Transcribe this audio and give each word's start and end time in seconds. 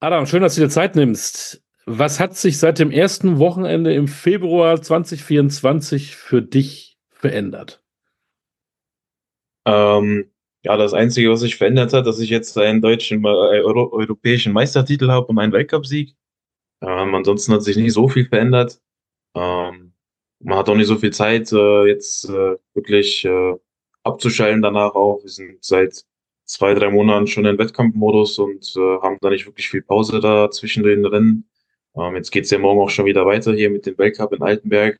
Adam, 0.00 0.26
schön, 0.26 0.42
dass 0.42 0.54
du 0.54 0.60
dir 0.60 0.68
Zeit 0.68 0.94
nimmst. 0.94 1.60
Was 1.84 2.20
hat 2.20 2.36
sich 2.36 2.58
seit 2.58 2.78
dem 2.78 2.92
ersten 2.92 3.38
Wochenende 3.38 3.92
im 3.94 4.06
Februar 4.06 4.80
2024 4.80 6.14
für 6.14 6.40
dich 6.40 6.98
verändert? 7.10 7.82
Ähm, 9.66 10.30
ja, 10.62 10.76
das 10.76 10.94
Einzige, 10.94 11.30
was 11.30 11.40
sich 11.40 11.56
verändert 11.56 11.92
hat, 11.92 12.06
dass 12.06 12.20
ich 12.20 12.30
jetzt 12.30 12.56
einen 12.56 12.80
deutschen, 12.80 13.24
äh, 13.24 13.28
Euro, 13.28 13.92
europäischen 13.92 14.52
Meistertitel 14.52 15.08
habe 15.08 15.26
und 15.26 15.38
einen 15.40 15.52
Weltcupsieg. 15.52 16.14
Ähm, 16.80 17.14
ansonsten 17.16 17.52
hat 17.54 17.64
sich 17.64 17.76
nicht 17.76 17.92
so 17.92 18.06
viel 18.08 18.26
verändert. 18.26 18.80
Ähm, 19.34 19.94
man 20.38 20.58
hat 20.58 20.68
auch 20.68 20.76
nicht 20.76 20.86
so 20.86 20.96
viel 20.96 21.12
Zeit, 21.12 21.50
äh, 21.52 21.86
jetzt 21.86 22.28
äh, 22.28 22.56
wirklich 22.72 23.24
äh, 23.24 23.54
abzuschalten 24.04 24.62
danach 24.62 24.94
auch. 24.94 25.22
Wir 25.24 25.30
sind 25.30 25.64
seit 25.64 26.04
zwei, 26.48 26.74
drei 26.74 26.90
Monaten 26.90 27.26
schon 27.26 27.44
in 27.44 27.58
Wettkampfmodus 27.58 28.38
und 28.38 28.74
äh, 28.76 29.00
haben 29.02 29.18
da 29.20 29.30
nicht 29.30 29.46
wirklich 29.46 29.68
viel 29.68 29.82
Pause 29.82 30.20
da 30.20 30.50
zwischen 30.50 30.82
den 30.82 31.04
Rennen. 31.04 31.48
Ähm, 31.96 32.16
jetzt 32.16 32.30
geht's 32.30 32.50
ja 32.50 32.58
morgen 32.58 32.80
auch 32.80 32.90
schon 32.90 33.06
wieder 33.06 33.26
weiter 33.26 33.52
hier 33.54 33.70
mit 33.70 33.86
dem 33.86 33.98
Weltcup 33.98 34.32
in 34.32 34.42
Altenberg. 34.42 34.98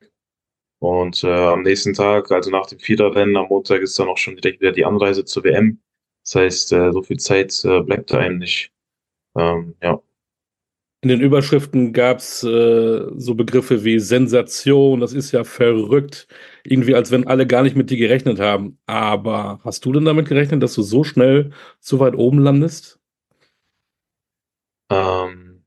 Und 0.79 1.23
äh, 1.23 1.27
am 1.29 1.63
nächsten 1.63 1.93
Tag, 1.93 2.31
also 2.31 2.51
nach 2.51 2.67
dem 2.67 2.79
Viererrennen 2.79 3.35
am 3.35 3.47
Montag, 3.49 3.81
ist 3.81 3.99
dann 3.99 4.07
auch 4.07 4.17
schon 4.17 4.35
direkt 4.37 4.61
wieder 4.61 4.71
die 4.71 4.85
Anreise 4.85 5.25
zur 5.25 5.43
WM. 5.43 5.81
Das 6.23 6.35
heißt, 6.35 6.73
äh, 6.73 6.91
so 6.93 7.01
viel 7.01 7.17
Zeit 7.17 7.63
äh, 7.65 7.81
bleibt 7.81 8.11
da 8.11 8.19
einem 8.19 8.37
nicht. 8.39 8.71
Ähm, 9.35 9.75
ja. 9.81 10.01
In 11.01 11.07
den 11.07 11.21
Überschriften 11.21 11.93
gab's 11.93 12.43
äh, 12.43 13.05
so 13.15 13.33
Begriffe 13.35 13.85
wie 13.85 13.99
Sensation, 13.99 14.99
das 14.99 15.13
ist 15.13 15.31
ja 15.31 15.45
verrückt. 15.45 16.27
Irgendwie, 16.65 16.93
als 16.93 17.09
wenn 17.11 17.25
alle 17.25 17.47
gar 17.47 17.63
nicht 17.63 17.77
mit 17.77 17.89
dir 17.89 17.97
gerechnet 17.97 18.39
haben. 18.39 18.77
Aber 18.85 19.61
hast 19.63 19.85
du 19.85 19.93
denn 19.93 20.03
damit 20.03 20.27
gerechnet, 20.27 20.61
dass 20.61 20.73
du 20.73 20.81
so 20.81 21.05
schnell 21.05 21.51
so 21.79 21.99
weit 21.99 22.15
oben 22.15 22.39
landest? 22.39 22.99
Ähm, 24.91 25.63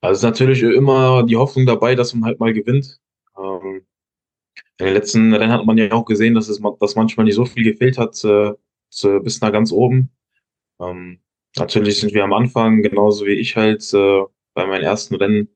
also 0.00 0.18
ist 0.18 0.22
natürlich 0.24 0.62
immer 0.62 1.24
die 1.24 1.36
Hoffnung 1.36 1.66
dabei, 1.66 1.94
dass 1.94 2.14
man 2.14 2.24
halt 2.24 2.40
mal 2.40 2.52
gewinnt. 2.52 3.00
Ähm, 3.38 3.86
in 4.78 4.86
den 4.86 4.94
letzten 4.94 5.34
Rennen 5.34 5.52
hat 5.52 5.66
man 5.66 5.78
ja 5.78 5.92
auch 5.92 6.04
gesehen, 6.06 6.34
dass 6.34 6.48
es 6.48 6.60
dass 6.80 6.96
manchmal 6.96 7.24
nicht 7.26 7.36
so 7.36 7.46
viel 7.46 7.64
gefehlt 7.64 7.98
hat 7.98 8.22
äh, 8.24 8.54
zu, 8.90 9.20
bis 9.20 9.40
nach 9.40 9.52
ganz 9.52 9.72
oben. 9.72 10.10
Ähm, 10.80 11.20
natürlich 11.56 12.00
sind 12.00 12.14
wir 12.14 12.24
am 12.24 12.32
Anfang, 12.32 12.82
genauso 12.82 13.26
wie 13.26 13.34
ich 13.34 13.56
halt 13.56 13.82
äh, 13.94 14.22
bei 14.54 14.66
meinen 14.66 14.84
ersten 14.84 15.16
Rennen. 15.16 15.48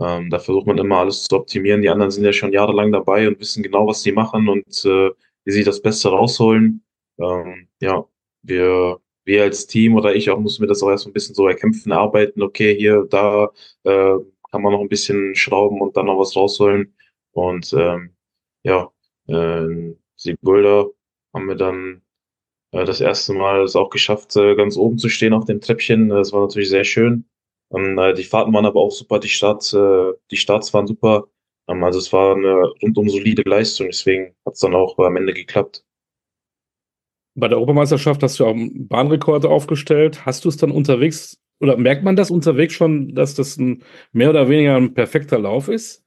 Ähm, 0.00 0.30
da 0.30 0.38
versucht 0.38 0.66
man 0.66 0.78
immer 0.78 0.98
alles 0.98 1.24
zu 1.24 1.36
optimieren. 1.36 1.82
Die 1.82 1.88
anderen 1.88 2.10
sind 2.10 2.24
ja 2.24 2.32
schon 2.32 2.52
jahrelang 2.52 2.92
dabei 2.92 3.28
und 3.28 3.38
wissen 3.40 3.62
genau, 3.62 3.86
was 3.86 4.02
sie 4.02 4.12
machen 4.12 4.48
und 4.48 4.84
äh, 4.84 5.10
wie 5.44 5.52
sie 5.52 5.64
das 5.64 5.82
Beste 5.82 6.08
rausholen. 6.10 6.84
Ähm, 7.18 7.68
ja, 7.80 8.04
wir, 8.42 9.00
wir 9.24 9.42
als 9.44 9.66
Team 9.66 9.94
oder 9.96 10.14
ich 10.14 10.30
auch 10.30 10.38
müssen 10.40 10.62
wir 10.62 10.68
das 10.68 10.82
auch 10.82 10.90
erst 10.90 11.06
ein 11.06 11.12
bisschen 11.12 11.34
so 11.34 11.48
erkämpfen, 11.48 11.92
erarbeiten. 11.92 12.42
Okay, 12.42 12.76
hier, 12.76 13.06
da 13.10 13.50
äh, 13.84 14.16
kann 14.50 14.62
man 14.62 14.72
noch 14.72 14.80
ein 14.80 14.88
bisschen 14.88 15.34
schrauben 15.34 15.80
und 15.80 15.96
dann 15.96 16.06
noch 16.06 16.18
was 16.18 16.36
rausholen. 16.36 16.94
Und 17.32 17.72
ähm, 17.74 18.14
ja, 18.64 18.90
äh, 19.28 19.94
Sigulda 20.16 20.86
haben 21.34 21.48
wir 21.48 21.56
dann 21.56 22.02
das 22.72 23.00
erste 23.00 23.34
Mal 23.34 23.62
es 23.62 23.76
auch 23.76 23.90
geschafft, 23.90 24.34
äh, 24.36 24.54
ganz 24.56 24.76
oben 24.76 24.98
zu 24.98 25.08
stehen 25.08 25.34
auf 25.34 25.44
dem 25.44 25.60
Treppchen. 25.60 26.08
Das 26.08 26.32
war 26.32 26.40
natürlich 26.42 26.70
sehr 26.70 26.84
schön. 26.84 27.26
Ähm, 27.72 27.98
äh, 27.98 28.14
die 28.14 28.24
Fahrten 28.24 28.52
waren 28.52 28.66
aber 28.66 28.80
auch 28.80 28.90
super, 28.90 29.18
die 29.18 29.28
Starts, 29.28 29.72
äh, 29.72 30.12
die 30.30 30.36
Starts 30.36 30.72
waren 30.74 30.86
super. 30.86 31.28
Ähm, 31.68 31.84
also 31.84 31.98
es 31.98 32.12
war 32.12 32.34
eine 32.36 32.72
rundum 32.82 33.08
solide 33.08 33.42
Leistung, 33.46 33.88
deswegen 33.88 34.34
hat 34.46 34.54
es 34.54 34.60
dann 34.60 34.74
auch 34.74 34.98
am 34.98 35.16
Ende 35.16 35.32
geklappt. 35.32 35.84
Bei 37.34 37.48
der 37.48 37.56
Europameisterschaft 37.56 38.22
hast 38.22 38.40
du 38.40 38.46
auch 38.46 38.54
Bahnrekorde 38.56 39.48
aufgestellt. 39.48 40.26
Hast 40.26 40.44
du 40.44 40.50
es 40.50 40.58
dann 40.58 40.70
unterwegs 40.70 41.38
oder 41.60 41.76
merkt 41.76 42.04
man 42.04 42.16
das 42.16 42.30
unterwegs 42.30 42.74
schon, 42.74 43.14
dass 43.14 43.34
das 43.34 43.56
ein 43.56 43.84
mehr 44.12 44.30
oder 44.30 44.48
weniger 44.48 44.76
ein 44.76 44.94
perfekter 44.94 45.38
Lauf 45.38 45.68
ist? 45.68 46.04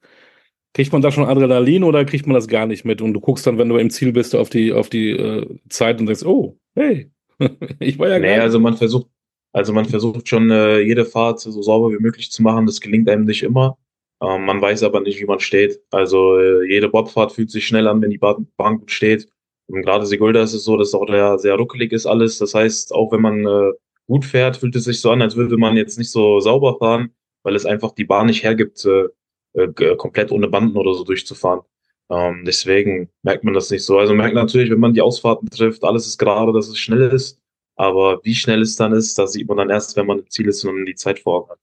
Kriegt 0.74 0.92
man 0.92 1.02
da 1.02 1.10
schon 1.10 1.24
Adrenalin 1.24 1.82
oder 1.84 2.04
kriegt 2.04 2.26
man 2.26 2.34
das 2.34 2.48
gar 2.48 2.66
nicht 2.66 2.84
mit? 2.84 3.00
Und 3.00 3.14
du 3.14 3.20
guckst 3.20 3.46
dann, 3.46 3.58
wenn 3.58 3.68
du 3.68 3.78
im 3.78 3.90
Ziel 3.90 4.12
bist, 4.12 4.36
auf 4.36 4.50
die, 4.50 4.72
auf 4.72 4.90
die 4.90 5.10
äh, 5.12 5.58
Zeit 5.68 5.98
und 5.98 6.06
denkst, 6.06 6.24
oh, 6.24 6.58
hey, 6.76 7.10
ich 7.80 7.98
war 7.98 8.08
ja 8.08 8.18
nee, 8.18 8.38
also 8.38 8.60
man 8.60 8.76
versucht, 8.76 9.08
also 9.52 9.72
man 9.72 9.86
versucht 9.86 10.28
schon 10.28 10.50
äh, 10.50 10.80
jede 10.80 11.04
Fahrt 11.04 11.40
so 11.40 11.50
sauber 11.62 11.90
wie 11.90 12.02
möglich 12.02 12.30
zu 12.30 12.42
machen. 12.42 12.66
Das 12.66 12.80
gelingt 12.80 13.08
einem 13.08 13.24
nicht 13.24 13.42
immer. 13.42 13.78
Ähm, 14.22 14.44
man 14.44 14.60
weiß 14.60 14.82
aber 14.82 15.00
nicht, 15.00 15.20
wie 15.20 15.26
man 15.26 15.40
steht. 15.40 15.80
Also 15.90 16.38
äh, 16.38 16.68
jede 16.68 16.88
Bobfahrt 16.88 17.32
fühlt 17.32 17.50
sich 17.50 17.66
schnell 17.66 17.88
an, 17.88 18.00
wenn 18.02 18.10
die 18.10 18.18
Bahn 18.18 18.46
gut 18.78 18.90
steht. 18.90 19.28
Und 19.68 19.82
gerade 19.82 20.06
Sigulda 20.06 20.42
ist 20.42 20.54
es 20.54 20.64
so, 20.64 20.76
dass 20.76 20.94
auch 20.94 21.06
der 21.06 21.38
sehr 21.38 21.56
ruckelig 21.56 21.92
ist 21.92 22.06
alles. 22.06 22.38
Das 22.38 22.54
heißt, 22.54 22.92
auch 22.94 23.12
wenn 23.12 23.20
man 23.20 23.46
äh, 23.46 23.72
gut 24.06 24.24
fährt, 24.24 24.56
fühlt 24.56 24.76
es 24.76 24.84
sich 24.84 25.00
so 25.00 25.10
an, 25.10 25.22
als 25.22 25.36
würde 25.36 25.56
man 25.56 25.76
jetzt 25.76 25.98
nicht 25.98 26.10
so 26.10 26.40
sauber 26.40 26.76
fahren, 26.78 27.10
weil 27.42 27.56
es 27.56 27.66
einfach 27.66 27.92
die 27.92 28.04
Bahn 28.04 28.26
nicht 28.26 28.44
hergibt, 28.44 28.84
äh, 28.84 29.08
äh, 29.54 29.96
komplett 29.96 30.30
ohne 30.30 30.48
Banden 30.48 30.76
oder 30.76 30.94
so 30.94 31.04
durchzufahren. 31.04 31.62
Ähm, 32.10 32.44
deswegen 32.46 33.10
merkt 33.22 33.44
man 33.44 33.54
das 33.54 33.70
nicht 33.70 33.84
so. 33.84 33.98
Also 33.98 34.14
merkt 34.14 34.34
natürlich, 34.34 34.70
wenn 34.70 34.80
man 34.80 34.94
die 34.94 35.02
Ausfahrten 35.02 35.48
trifft, 35.50 35.84
alles 35.84 36.06
ist 36.06 36.18
gerade, 36.18 36.52
dass 36.52 36.68
es 36.68 36.78
schnell 36.78 37.10
ist. 37.10 37.40
Aber 37.76 38.20
wie 38.22 38.34
schnell 38.34 38.62
es 38.62 38.76
dann 38.76 38.92
ist, 38.92 39.18
da 39.18 39.26
sieht 39.26 39.48
man 39.48 39.58
dann 39.58 39.70
erst, 39.70 39.96
wenn 39.96 40.06
man 40.06 40.20
im 40.20 40.30
Ziel 40.30 40.48
ist 40.48 40.64
und 40.64 40.86
die 40.86 40.94
Zeit 40.94 41.18
vor 41.20 41.40
Ort 41.40 41.50
hat. 41.50 41.58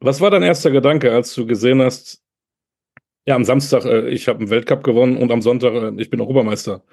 Was 0.00 0.20
war 0.20 0.30
dein 0.30 0.42
erster 0.42 0.70
Gedanke, 0.70 1.12
als 1.12 1.34
du 1.34 1.46
gesehen 1.46 1.80
hast, 1.80 2.22
ja, 3.26 3.34
am 3.34 3.44
Samstag, 3.44 3.84
äh, 3.84 4.08
ich 4.10 4.28
habe 4.28 4.40
einen 4.40 4.50
Weltcup 4.50 4.84
gewonnen 4.84 5.16
und 5.16 5.32
am 5.32 5.42
Sonntag, 5.42 5.72
äh, 5.72 5.92
ich 6.00 6.10
bin 6.10 6.20
Europameister? 6.20 6.84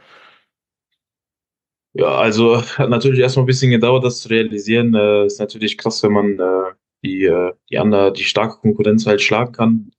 Ja, 1.94 2.18
also 2.18 2.62
hat 2.62 2.90
natürlich 2.90 3.20
erstmal 3.20 3.44
ein 3.44 3.48
bisschen 3.48 3.72
gedauert, 3.72 4.04
das 4.04 4.22
zu 4.22 4.30
realisieren. 4.30 4.96
Äh, 4.96 5.26
ist 5.28 5.40
natürlich 5.40 5.78
krass, 5.78 6.02
wenn 6.02 6.14
man 6.14 6.40
äh, 6.40 6.72
die, 7.04 7.26
äh, 7.26 7.54
die 7.70 7.78
andere, 7.78 8.12
die 8.14 8.24
starke 8.24 8.60
Konkurrenz 8.62 9.06
halt 9.06 9.22
schlagen 9.22 9.52
kann. 9.52 9.92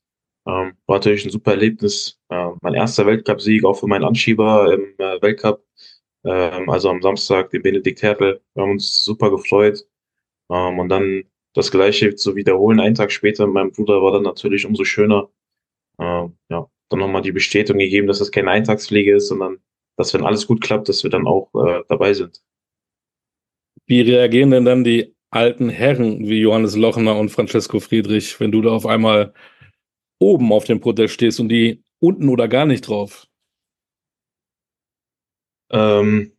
Ähm, 0.47 0.77
war 0.87 0.97
natürlich 0.97 1.25
ein 1.25 1.31
super 1.31 1.53
Erlebnis. 1.53 2.21
Äh, 2.29 2.51
mein 2.61 2.75
erster 2.75 3.07
Weltcup-Sieg, 3.07 3.65
auch 3.65 3.75
für 3.75 3.87
meinen 3.87 4.05
Anschieber 4.05 4.73
im 4.73 4.95
äh, 4.99 5.21
Weltcup. 5.23 5.65
Ähm, 6.25 6.69
also 6.69 6.91
am 6.91 7.03
Samstag, 7.03 7.51
den 7.51 7.63
Benedikt 7.63 8.03
Hertel. 8.03 8.43
Wir 8.55 8.63
haben 8.63 8.73
uns 8.73 9.03
super 9.05 9.31
gefreut. 9.31 9.87
Ähm, 10.51 10.79
und 10.79 10.89
dann 10.89 11.25
das 11.55 11.71
Gleiche 11.71 12.15
zu 12.15 12.37
wiederholen, 12.37 12.81
einen 12.81 12.95
Tag 12.95 13.13
später 13.13 13.47
mit 13.47 13.55
meinem 13.55 13.73
Bruder, 13.73 14.03
war 14.03 14.13
dann 14.13 14.23
natürlich 14.23 14.67
umso 14.67 14.85
schöner. 14.85 15.31
Ähm, 15.99 16.37
ja, 16.51 16.69
dann 16.89 16.99
nochmal 16.99 17.23
die 17.23 17.33
Bestätigung 17.33 17.79
gegeben, 17.79 18.09
dass 18.09 18.19
das 18.19 18.31
keine 18.31 18.51
Eintagsfliege 18.51 19.17
ist, 19.17 19.29
sondern 19.29 19.59
dass, 19.97 20.13
wenn 20.13 20.25
alles 20.25 20.47
gut 20.47 20.61
klappt, 20.61 20.89
dass 20.89 21.05
wir 21.05 21.11
dann 21.11 21.27
auch 21.27 21.49
äh, 21.55 21.83
dabei 21.89 22.13
sind. 22.13 22.43
Wie 23.87 24.01
reagieren 24.01 24.51
denn 24.51 24.65
dann 24.65 24.85
die 24.85 25.15
alten 25.31 25.69
Herren 25.69 26.29
wie 26.29 26.41
Johannes 26.41 26.77
Lochner 26.77 27.19
und 27.19 27.31
Francesco 27.31 27.81
Friedrich, 27.81 28.39
wenn 28.41 28.53
du 28.53 28.63
da 28.63 28.71
auf 28.71 28.87
einmal 28.87 29.35
oben 30.25 30.53
auf 30.53 30.65
dem 30.65 30.81
Podest 30.81 31.15
stehst 31.15 31.39
und 31.41 31.49
die 31.51 31.83
unten 32.01 32.29
oder 32.29 32.49
gar 32.49 32.67
nicht 32.67 32.89
drauf? 32.89 33.27
Ähm, 35.71 36.33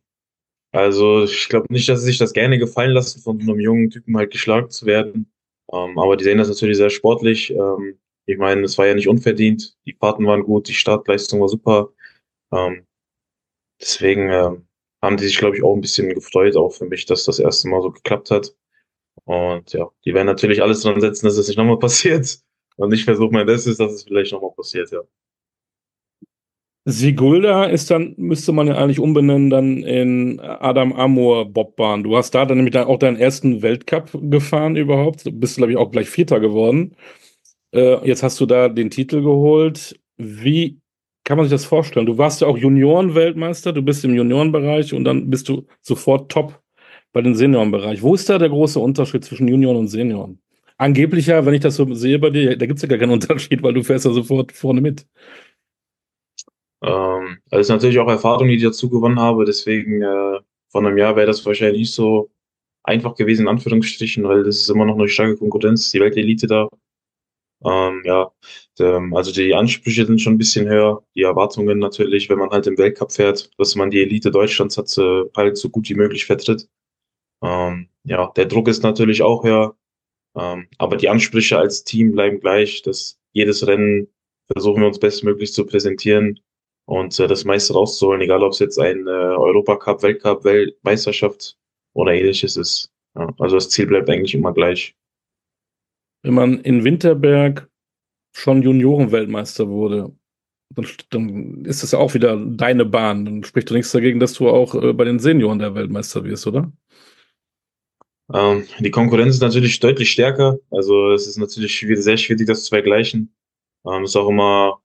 also 0.72 1.24
ich 1.24 1.48
glaube 1.48 1.72
nicht, 1.72 1.88
dass 1.88 2.00
sie 2.00 2.06
sich 2.06 2.18
das 2.18 2.32
gerne 2.32 2.58
gefallen 2.58 2.92
lassen, 2.92 3.20
von 3.22 3.40
einem 3.40 3.60
jungen 3.60 3.90
Typen 3.90 4.16
halt 4.16 4.32
geschlagen 4.32 4.70
zu 4.70 4.86
werden. 4.86 5.32
Ähm, 5.72 5.98
aber 5.98 6.16
die 6.16 6.24
sehen 6.24 6.38
das 6.38 6.48
natürlich 6.48 6.76
sehr 6.76 6.90
sportlich. 6.90 7.50
Ähm, 7.50 7.98
ich 8.26 8.38
meine, 8.38 8.62
es 8.62 8.76
war 8.78 8.86
ja 8.86 8.94
nicht 8.94 9.08
unverdient. 9.08 9.76
Die 9.86 9.94
Fahrten 9.94 10.26
waren 10.26 10.42
gut, 10.42 10.68
die 10.68 10.74
Startleistung 10.74 11.40
war 11.40 11.48
super. 11.48 11.90
Ähm, 12.52 12.86
deswegen 13.80 14.30
ähm, 14.30 14.68
haben 15.02 15.16
die 15.16 15.24
sich, 15.24 15.38
glaube 15.38 15.56
ich, 15.56 15.62
auch 15.62 15.74
ein 15.74 15.80
bisschen 15.80 16.12
gefreut, 16.14 16.56
auch 16.56 16.70
für 16.70 16.86
mich, 16.86 17.06
dass 17.06 17.24
das 17.24 17.38
erste 17.38 17.68
Mal 17.68 17.82
so 17.82 17.90
geklappt 17.92 18.30
hat. 18.30 18.54
Und 19.24 19.72
ja, 19.72 19.88
die 20.04 20.14
werden 20.14 20.26
natürlich 20.26 20.62
alles 20.62 20.82
dran 20.82 21.00
setzen, 21.00 21.26
dass 21.26 21.34
es 21.34 21.40
das 21.40 21.48
nicht 21.48 21.58
nochmal 21.58 21.78
passiert. 21.80 22.40
Und 22.76 22.92
ich 22.92 23.04
versuche 23.04 23.32
mein 23.32 23.46
Bestes, 23.46 23.78
dass 23.78 23.92
es 23.92 24.04
vielleicht 24.04 24.32
nochmal 24.32 24.52
passiert, 24.52 24.90
ja. 24.90 25.00
Sigulda 26.88 27.64
ist 27.64 27.90
dann, 27.90 28.14
müsste 28.16 28.52
man 28.52 28.68
ja 28.68 28.76
eigentlich 28.76 29.00
umbenennen, 29.00 29.50
dann 29.50 29.78
in 29.82 30.38
Adam 30.38 30.92
Amor 30.92 31.44
Bobbahn. 31.44 32.04
Du 32.04 32.16
hast 32.16 32.30
da 32.32 32.46
dann 32.46 32.58
nämlich 32.58 32.76
auch 32.78 32.98
deinen 33.00 33.16
ersten 33.16 33.60
Weltcup 33.60 34.10
gefahren 34.30 34.76
überhaupt. 34.76 35.26
Du 35.26 35.32
bist, 35.32 35.56
glaube 35.56 35.72
ich, 35.72 35.78
auch 35.78 35.90
gleich 35.90 36.08
Vierter 36.08 36.38
geworden. 36.38 36.94
Äh, 37.74 38.06
jetzt 38.06 38.22
hast 38.22 38.40
du 38.40 38.46
da 38.46 38.68
den 38.68 38.90
Titel 38.90 39.20
geholt. 39.20 39.98
Wie 40.16 40.80
kann 41.24 41.38
man 41.38 41.46
sich 41.46 41.50
das 41.52 41.64
vorstellen? 41.64 42.06
Du 42.06 42.18
warst 42.18 42.40
ja 42.40 42.46
auch 42.46 42.56
Junioren-Weltmeister, 42.56 43.72
du 43.72 43.82
bist 43.82 44.04
im 44.04 44.14
Juniorenbereich 44.14 44.94
und 44.94 45.02
dann 45.04 45.28
bist 45.28 45.48
du 45.48 45.66
sofort 45.82 46.30
top 46.30 46.62
bei 47.12 47.20
den 47.20 47.34
Seniorenbereich. 47.34 48.00
Wo 48.00 48.14
ist 48.14 48.28
da 48.28 48.38
der 48.38 48.48
große 48.48 48.78
Unterschied 48.78 49.24
zwischen 49.24 49.48
Junioren 49.48 49.78
und 49.78 49.88
Senioren? 49.88 50.40
Angeblich 50.78 51.26
ja, 51.26 51.44
wenn 51.46 51.54
ich 51.54 51.60
das 51.60 51.76
so 51.76 51.92
sehe 51.94 52.18
bei 52.18 52.30
dir, 52.30 52.56
da 52.56 52.66
gibt 52.66 52.76
es 52.78 52.82
ja 52.82 52.88
gar 52.88 52.98
keinen 52.98 53.12
Unterschied, 53.12 53.62
weil 53.62 53.74
du 53.74 53.82
fährst 53.82 54.04
ja 54.04 54.12
sofort 54.12 54.52
vorne 54.52 54.80
mit. 54.80 55.06
Ähm, 56.82 57.38
das 57.50 57.62
ist 57.62 57.68
natürlich 57.68 57.98
auch 57.98 58.08
Erfahrung, 58.08 58.48
die 58.48 58.56
ich 58.56 58.62
dazu 58.62 58.90
gewonnen 58.90 59.20
habe. 59.20 59.44
Deswegen 59.44 60.02
äh, 60.02 60.40
von 60.70 60.86
einem 60.86 60.98
Jahr 60.98 61.16
wäre 61.16 61.26
das 61.26 61.44
wahrscheinlich 61.46 61.80
nicht 61.80 61.94
so 61.94 62.30
einfach 62.84 63.14
gewesen, 63.14 63.42
in 63.42 63.48
Anführungsstrichen, 63.48 64.24
weil 64.24 64.44
das 64.44 64.56
ist 64.56 64.70
immer 64.70 64.84
noch 64.86 64.98
eine 64.98 65.08
starke 65.08 65.36
Konkurrenz, 65.36 65.90
die 65.90 66.00
Weltelite 66.00 66.46
da. 66.46 66.68
Ähm, 67.64 68.02
ja, 68.04 68.30
der, 68.78 69.02
also 69.14 69.32
die 69.32 69.54
Ansprüche 69.54 70.06
sind 70.06 70.20
schon 70.20 70.34
ein 70.34 70.38
bisschen 70.38 70.68
höher, 70.68 71.02
die 71.14 71.22
Erwartungen 71.22 71.78
natürlich, 71.78 72.28
wenn 72.28 72.38
man 72.38 72.50
halt 72.50 72.66
im 72.66 72.76
Weltcup 72.78 73.12
fährt, 73.12 73.50
dass 73.58 73.74
man 73.76 73.90
die 73.90 74.02
Elite 74.02 74.30
Deutschlands 74.30 74.76
hat, 74.76 74.96
äh, 74.98 75.24
halt 75.36 75.56
so 75.56 75.70
gut 75.70 75.88
wie 75.88 75.94
möglich 75.94 76.26
vertritt. 76.26 76.68
Ähm, 77.42 77.88
ja, 78.04 78.32
der 78.36 78.46
Druck 78.46 78.68
ist 78.68 78.82
natürlich 78.82 79.22
auch 79.22 79.44
höher. 79.44 79.76
Ähm, 80.36 80.68
aber 80.78 80.96
die 80.96 81.08
Ansprüche 81.08 81.58
als 81.58 81.84
Team 81.84 82.12
bleiben 82.12 82.40
gleich, 82.40 82.82
dass 82.82 83.18
jedes 83.32 83.66
Rennen 83.66 84.08
versuchen 84.52 84.82
wir 84.82 84.88
uns 84.88 84.98
bestmöglich 84.98 85.52
zu 85.52 85.66
präsentieren 85.66 86.38
und 86.86 87.18
äh, 87.18 87.26
das 87.26 87.44
meiste 87.44 87.72
rauszuholen, 87.72 88.20
egal 88.20 88.42
ob 88.42 88.52
es 88.52 88.58
jetzt 88.58 88.78
ein 88.78 89.06
äh, 89.06 89.10
Europacup, 89.10 90.02
Weltcup, 90.02 90.44
Weltmeisterschaft 90.44 91.56
oder 91.94 92.12
ähnliches 92.12 92.56
ist. 92.56 92.92
Ja, 93.16 93.32
also 93.38 93.56
das 93.56 93.70
Ziel 93.70 93.86
bleibt 93.86 94.08
eigentlich 94.08 94.34
immer 94.34 94.52
gleich. 94.52 94.94
Wenn 96.22 96.34
man 96.34 96.60
in 96.60 96.84
Winterberg 96.84 97.68
schon 98.36 98.62
Juniorenweltmeister 98.62 99.68
wurde, 99.68 100.12
dann, 100.74 100.86
dann 101.10 101.64
ist 101.64 101.82
das 101.82 101.92
ja 101.92 101.98
auch 101.98 102.14
wieder 102.14 102.36
deine 102.36 102.84
Bahn. 102.84 103.24
Dann 103.24 103.44
spricht 103.44 103.70
doch 103.70 103.74
nichts 103.74 103.92
dagegen, 103.92 104.20
dass 104.20 104.34
du 104.34 104.48
auch 104.48 104.74
äh, 104.74 104.92
bei 104.92 105.04
den 105.04 105.18
Senioren 105.18 105.58
der 105.58 105.74
Weltmeister 105.74 106.24
wirst, 106.24 106.46
oder? 106.46 106.70
Ähm, 108.32 108.66
die 108.80 108.90
Konkurrenz 108.90 109.36
ist 109.36 109.42
natürlich 109.42 109.78
deutlich 109.80 110.10
stärker. 110.10 110.58
Also 110.70 111.12
es 111.12 111.26
ist 111.26 111.36
natürlich 111.36 111.78
sehr 112.02 112.16
schwierig, 112.16 112.46
das 112.46 112.64
zu 112.64 112.70
vergleichen. 112.70 113.34
Ähm, 113.86 114.04
ist 114.04 114.16
auch 114.16 114.28
immer 114.28 114.82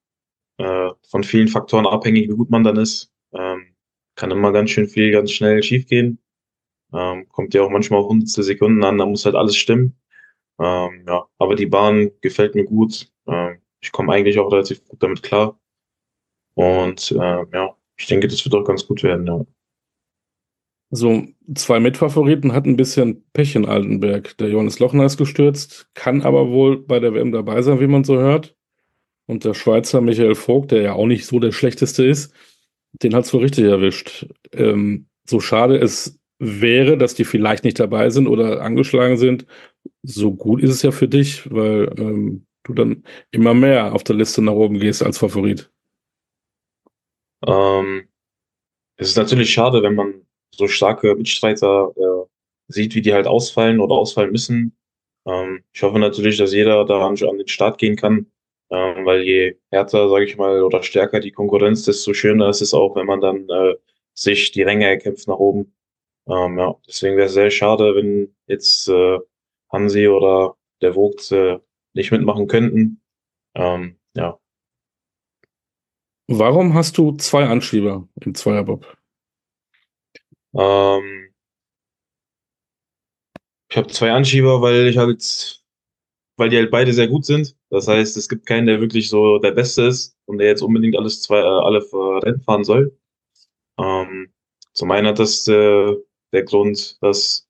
äh, 0.58 0.92
von 1.10 1.24
vielen 1.24 1.48
Faktoren 1.48 1.88
abhängig, 1.88 2.30
wie 2.30 2.36
gut 2.36 2.50
man 2.50 2.64
dann 2.64 2.78
ist. 2.78 3.12
Ähm, 3.34 3.76
kann 4.16 4.32
immer 4.32 4.52
ganz 4.52 4.72
schön 4.72 4.88
viel, 4.88 5.12
ganz 5.12 5.32
schnell 5.32 5.64
schiefgehen. 5.64 6.20
Ähm, 6.94 7.28
kommt 7.30 7.54
ja 7.54 7.64
auch 7.64 7.70
manchmal 7.70 8.02
auf 8.02 8.10
hundertstel 8.10 8.44
Sekunden 8.44 8.84
an, 8.84 8.98
da 8.98 9.06
muss 9.06 9.26
halt 9.26 9.36
alles 9.36 9.56
stimmen. 9.56 9.96
Ähm, 10.60 11.06
ja, 11.08 11.26
aber 11.38 11.56
die 11.56 11.66
Bahn 11.66 12.12
gefällt 12.22 12.56
mir 12.56 12.66
gut. 12.66 13.10
Ähm, 13.28 13.62
ich 13.82 13.92
komme 13.92 14.14
eigentlich 14.14 14.38
auch 14.40 14.52
relativ 14.52 14.84
gut 14.86 15.02
damit 15.02 15.24
klar. 15.24 15.60
Und 16.56 17.12
äh, 17.12 17.46
ja, 17.54 17.76
ich 17.98 18.08
denke, 18.08 18.28
das 18.28 18.44
wird 18.46 18.56
auch 18.56 18.66
ganz 18.66 18.86
gut 18.86 19.04
werden, 19.04 19.26
ja. 19.28 19.46
So, 20.94 21.26
zwei 21.56 21.80
Mitfavoriten 21.80 22.52
hatten 22.52 22.72
ein 22.72 22.78
bisschen 22.78 23.24
Pech 23.32 23.56
in 23.56 23.66
Altenberg. 23.66 24.38
Der 24.38 24.50
Johannes 24.50 24.80
Lochner 24.80 25.06
ist 25.06 25.18
gestürzt, 25.18 25.88
kann 25.94 26.22
aber 26.22 26.50
wohl 26.50 26.86
bei 26.86 27.00
der 27.00 27.14
WM 27.14 27.32
dabei 27.32 27.62
sein, 27.62 27.80
wie 27.80 27.88
man 27.88 28.04
so 28.04 28.18
hört. 28.18 28.56
Und 29.26 29.46
der 29.46 29.54
Schweizer 29.54 30.02
Michael 30.02 30.36
Vogt, 30.36 30.72
der 30.72 30.82
ja 30.82 30.94
auch 30.94 31.06
nicht 31.06 31.26
so 31.26 31.40
der 31.40 31.54
schlechteste 31.54 32.06
ist, 32.06 32.34
den 32.92 33.16
hat 33.16 33.24
es 33.24 33.34
wohl 33.34 33.42
richtig 33.42 33.66
erwischt. 33.66 34.28
Ähm, 34.52 35.08
so 35.26 35.40
schade 35.40 35.78
es 35.78 36.20
wäre, 36.40 36.98
dass 36.98 37.16
die 37.16 37.24
vielleicht 37.24 37.64
nicht 37.64 37.80
dabei 37.80 38.10
sind 38.10 38.28
oder 38.28 38.62
angeschlagen 38.62 39.16
sind, 39.16 39.46
so 40.04 40.34
gut 40.34 40.62
ist 40.62 40.72
es 40.72 40.82
ja 40.82 40.92
für 40.92 41.08
dich, 41.08 41.50
weil 41.50 41.94
ähm, 41.98 42.46
du 42.64 42.74
dann 42.74 43.04
immer 43.32 43.54
mehr 43.54 43.94
auf 43.94 44.04
der 44.04 44.18
Liste 44.18 44.42
nach 44.42 44.54
oben 44.54 44.80
gehst 44.80 45.04
als 45.04 45.20
Favorit. 45.20 45.72
Ähm, 47.48 48.10
es 48.98 49.10
ist 49.10 49.18
natürlich 49.18 49.52
schade, 49.52 49.82
wenn 49.84 49.96
man 49.96 50.26
so 50.56 50.68
starke 50.68 51.16
Mitstreiter 51.16 51.92
äh, 51.96 52.28
sieht, 52.68 52.96
wie 52.96 53.02
die 53.02 53.14
halt 53.14 53.28
ausfallen 53.28 53.80
oder 53.80 53.96
ausfallen 53.96 54.32
müssen. 54.32 54.78
Ähm, 55.26 55.64
ich 55.74 55.84
hoffe 55.84 56.00
natürlich, 56.00 56.38
dass 56.38 56.54
jeder 56.54 56.86
da 56.86 57.06
an, 57.08 57.16
an 57.24 57.38
den 57.38 57.48
Start 57.48 57.78
gehen 57.78 57.96
kann, 57.96 58.32
ähm, 58.70 59.06
weil 59.06 59.22
je 59.24 59.58
härter, 59.72 60.10
sage 60.10 60.26
ich 60.26 60.38
mal, 60.38 60.64
oder 60.64 60.84
stärker 60.84 61.20
die 61.20 61.32
Konkurrenz, 61.32 61.84
desto 61.84 62.14
schöner 62.14 62.50
ist 62.50 62.62
es 62.62 62.74
auch, 62.74 62.96
wenn 62.96 63.06
man 63.08 63.22
dann 63.22 63.50
äh, 63.50 63.76
sich 64.14 64.52
die 64.52 64.64
Ränge 64.64 64.86
erkämpft 64.88 65.28
nach 65.28 65.38
oben. 65.38 65.74
Ähm, 66.28 66.58
ja, 66.58 66.76
deswegen 66.88 67.18
wäre 67.18 67.28
es 67.28 67.34
sehr 67.34 67.52
schade, 67.52 67.96
wenn 67.96 68.36
jetzt 68.48 68.88
äh, 68.88 69.20
Hansi 69.72 70.08
oder 70.08 70.56
der 70.82 70.94
Vogt 70.94 71.32
äh, 71.32 71.60
nicht 71.94 72.12
mitmachen 72.12 72.48
könnten. 72.48 73.02
Ähm, 73.56 74.00
ja. 74.16 74.40
Warum 76.28 76.74
hast 76.74 76.98
du 76.98 77.12
zwei 77.18 77.46
Anschieber 77.46 78.08
im 78.22 78.36
Zweierbob? 78.36 78.98
Ähm, 80.54 81.34
ich 83.70 83.78
habe 83.78 83.88
zwei 83.88 84.12
Anschieber, 84.12 84.62
weil 84.62 84.88
ich 84.88 84.98
halt, 84.98 85.64
weil 86.38 86.50
die 86.50 86.58
halt 86.58 86.72
beide 86.72 86.94
sehr 86.94 87.08
gut 87.08 87.26
sind. 87.26 87.56
Das 87.70 87.88
heißt, 87.88 88.18
es 88.18 88.30
gibt 88.30 88.46
keinen, 88.46 88.68
der 88.68 88.82
wirklich 88.82 89.10
so 89.10 89.40
der 89.40 89.52
Beste 89.52 89.84
ist 89.84 90.18
und 90.26 90.40
der 90.40 90.48
jetzt 90.48 90.62
unbedingt 90.62 90.98
alles 90.98 91.22
zwei, 91.22 91.40
äh, 91.40 91.44
alle 91.44 91.82
Rennen 92.24 92.42
fahren 92.42 92.64
soll. 92.64 92.98
Ähm, 93.80 94.34
zum 94.74 94.92
einen 94.92 95.08
hat 95.08 95.20
das 95.20 95.48
äh, 95.48 95.96
der 96.34 96.44
Grund, 96.44 96.98
dass 97.02 97.48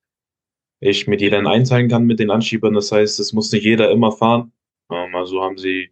ich 0.82 1.08
mir 1.08 1.18
die 1.18 1.28
Rennen 1.28 1.48
einteilen 1.48 1.90
kann 1.90 2.06
mit 2.06 2.20
den 2.20 2.32
Anschiebern. 2.32 2.74
Das 2.74 2.92
heißt, 2.92 3.20
es 3.20 3.34
muss 3.34 3.52
nicht 3.52 3.64
jeder 3.66 3.92
immer 3.92 4.12
fahren. 4.12 4.54
Ähm, 4.92 5.16
also 5.16 5.42
haben 5.44 5.58
sie 5.58 5.92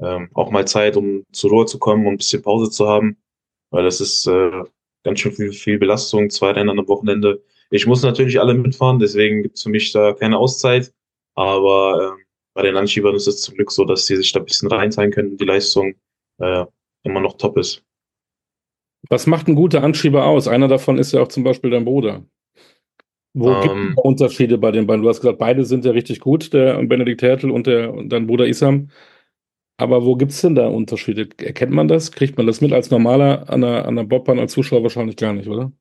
ähm, 0.00 0.30
auch 0.34 0.50
mal 0.50 0.66
Zeit, 0.66 0.96
um 0.96 1.24
zur 1.32 1.50
Ruhe 1.50 1.66
zu 1.66 1.78
kommen 1.78 2.06
und 2.06 2.14
ein 2.14 2.18
bisschen 2.18 2.42
Pause 2.42 2.70
zu 2.70 2.88
haben, 2.88 3.18
weil 3.70 3.84
das 3.84 4.00
ist 4.00 4.26
äh, 4.26 4.64
ganz 5.04 5.20
schön 5.20 5.32
viel, 5.32 5.52
viel 5.52 5.78
Belastung, 5.78 6.30
zwei 6.30 6.52
Rennen 6.52 6.78
am 6.78 6.88
Wochenende. 6.88 7.42
Ich 7.70 7.86
muss 7.86 8.02
natürlich 8.02 8.40
alle 8.40 8.54
mitfahren, 8.54 8.98
deswegen 8.98 9.42
gibt 9.42 9.56
es 9.56 9.62
für 9.62 9.70
mich 9.70 9.92
da 9.92 10.12
keine 10.12 10.38
Auszeit. 10.38 10.92
Aber 11.34 12.16
äh, 12.18 12.22
bei 12.54 12.62
den 12.62 12.76
Anschiebern 12.76 13.14
ist 13.14 13.26
es 13.26 13.40
zum 13.40 13.54
Glück 13.54 13.72
so, 13.72 13.84
dass 13.84 14.06
sie 14.06 14.16
sich 14.16 14.32
da 14.32 14.40
ein 14.40 14.44
bisschen 14.44 14.68
reinteilen 14.68 15.10
können 15.10 15.36
die 15.36 15.44
Leistung 15.44 15.94
äh, 16.38 16.64
immer 17.02 17.20
noch 17.20 17.36
top 17.38 17.56
ist. 17.56 17.82
Was 19.08 19.26
macht 19.26 19.48
ein 19.48 19.54
guter 19.54 19.82
Anschieber 19.82 20.26
aus? 20.26 20.46
Einer 20.46 20.68
davon 20.68 20.98
ist 20.98 21.12
ja 21.12 21.22
auch 21.22 21.28
zum 21.28 21.44
Beispiel 21.44 21.70
dein 21.70 21.84
Bruder. 21.84 22.24
Wo 23.34 23.50
ähm, 23.50 23.60
gibt 23.62 23.74
es 23.74 24.04
Unterschiede 24.04 24.58
bei 24.58 24.70
den 24.70 24.86
beiden? 24.86 25.02
Du 25.02 25.08
hast 25.08 25.20
gesagt, 25.20 25.38
beide 25.38 25.64
sind 25.64 25.84
ja 25.84 25.92
richtig 25.92 26.20
gut, 26.20 26.52
der 26.52 26.82
Benedikt 26.84 27.22
Hertel 27.22 27.50
und, 27.50 27.66
der, 27.66 27.92
und 27.92 28.10
dein 28.10 28.26
Bruder 28.26 28.46
Isam. 28.46 28.90
Aber 29.78 30.04
wo 30.04 30.16
gibt 30.16 30.32
es 30.32 30.40
denn 30.40 30.54
da 30.54 30.68
Unterschiede? 30.68 31.28
Erkennt 31.38 31.72
man 31.72 31.88
das? 31.88 32.12
Kriegt 32.12 32.36
man 32.36 32.46
das 32.46 32.60
mit 32.60 32.72
als 32.72 32.90
normaler 32.90 33.48
an 33.50 33.62
der, 33.62 33.86
an 33.86 33.96
der 33.96 34.04
Bobbahn 34.04 34.38
als 34.38 34.52
Zuschauer 34.52 34.82
wahrscheinlich 34.82 35.16
gar 35.16 35.32
nicht, 35.32 35.48
oder? 35.48 35.72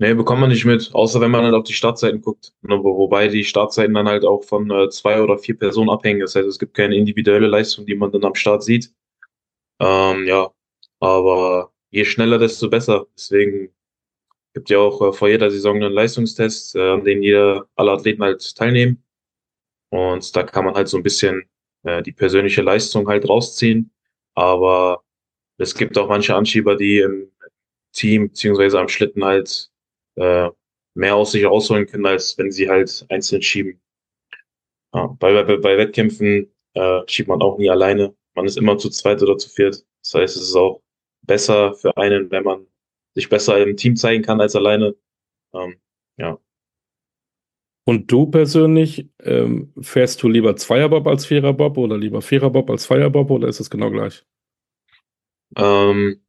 Nee, 0.00 0.14
bekommt 0.14 0.40
man 0.40 0.50
nicht 0.50 0.64
mit, 0.64 0.94
außer 0.94 1.20
wenn 1.20 1.32
man 1.32 1.42
halt 1.42 1.54
auf 1.54 1.64
die 1.64 1.72
Startzeiten 1.72 2.20
guckt. 2.20 2.52
Ne, 2.62 2.78
wobei 2.82 3.26
die 3.28 3.42
Startzeiten 3.44 3.94
dann 3.94 4.08
halt 4.08 4.24
auch 4.24 4.44
von 4.44 4.70
äh, 4.70 4.88
zwei 4.90 5.20
oder 5.20 5.38
vier 5.38 5.58
Personen 5.58 5.90
abhängen. 5.90 6.20
Das 6.20 6.36
heißt, 6.36 6.46
es 6.46 6.58
gibt 6.58 6.74
keine 6.74 6.96
individuelle 6.96 7.48
Leistung, 7.48 7.84
die 7.84 7.96
man 7.96 8.12
dann 8.12 8.24
am 8.24 8.36
Start 8.36 8.62
sieht. 8.62 8.92
Ähm, 9.80 10.26
ja, 10.26 10.50
aber 11.00 11.72
je 11.90 12.04
schneller, 12.04 12.38
desto 12.38 12.70
besser. 12.70 13.06
Deswegen 13.16 13.74
gibt 14.54 14.70
ja 14.70 14.78
auch 14.78 15.00
äh, 15.02 15.12
vor 15.12 15.28
jeder 15.28 15.50
Saison 15.50 15.76
einen 15.76 15.92
Leistungstest, 15.92 16.76
äh, 16.76 16.90
an 16.92 17.04
dem 17.04 17.22
jeder, 17.22 17.68
alle 17.76 17.92
Athleten 17.92 18.22
halt 18.22 18.56
teilnehmen. 18.56 19.02
Und 19.90 20.34
da 20.36 20.42
kann 20.44 20.64
man 20.64 20.74
halt 20.74 20.88
so 20.88 20.96
ein 20.96 21.02
bisschen 21.02 21.48
äh, 21.84 22.02
die 22.02 22.12
persönliche 22.12 22.62
Leistung 22.62 23.08
halt 23.08 23.28
rausziehen. 23.28 23.90
Aber 24.34 25.04
es 25.58 25.74
gibt 25.74 25.98
auch 25.98 26.08
manche 26.08 26.34
Anschieber, 26.34 26.76
die 26.76 26.98
im 26.98 27.32
Team 27.92 28.28
beziehungsweise 28.28 28.78
am 28.78 28.88
Schlitten 28.88 29.24
halt 29.24 29.70
äh, 30.16 30.48
mehr 30.94 31.16
aus 31.16 31.32
sich 31.32 31.44
rausholen 31.44 31.86
können, 31.86 32.06
als 32.06 32.36
wenn 32.38 32.50
sie 32.50 32.68
halt 32.68 33.06
einzeln 33.08 33.42
schieben. 33.42 33.80
Ja, 34.94 35.06
bei, 35.18 35.42
bei, 35.42 35.56
bei 35.56 35.78
Wettkämpfen 35.78 36.52
äh, 36.74 37.00
schiebt 37.06 37.28
man 37.28 37.42
auch 37.42 37.58
nie 37.58 37.70
alleine. 37.70 38.14
Man 38.34 38.46
ist 38.46 38.56
immer 38.56 38.78
zu 38.78 38.90
zweit 38.90 39.22
oder 39.22 39.36
zu 39.36 39.48
viert. 39.48 39.84
Das 40.02 40.14
heißt, 40.14 40.36
es 40.36 40.42
ist 40.42 40.56
auch 40.56 40.82
besser 41.22 41.74
für 41.74 41.96
einen, 41.96 42.30
wenn 42.30 42.44
man 42.44 42.66
sich 43.14 43.28
besser 43.28 43.58
im 43.58 43.76
Team 43.76 43.96
zeigen 43.96 44.22
kann 44.22 44.40
als 44.40 44.56
alleine. 44.56 44.94
Ähm, 45.52 45.80
ja. 46.16 46.38
Und 47.88 48.12
du 48.12 48.26
persönlich, 48.26 49.08
ähm, 49.20 49.72
fährst 49.80 50.22
du 50.22 50.28
lieber 50.28 50.54
Zweierbob 50.56 51.06
als 51.06 51.24
Viererbob 51.24 51.78
oder 51.78 51.96
lieber 51.96 52.20
Viererbob 52.20 52.68
als 52.68 52.82
Zweierbob 52.82 53.30
oder 53.30 53.48
ist 53.48 53.60
es 53.60 53.70
genau 53.70 53.90
gleich? 53.90 54.26
Ähm, 55.56 56.20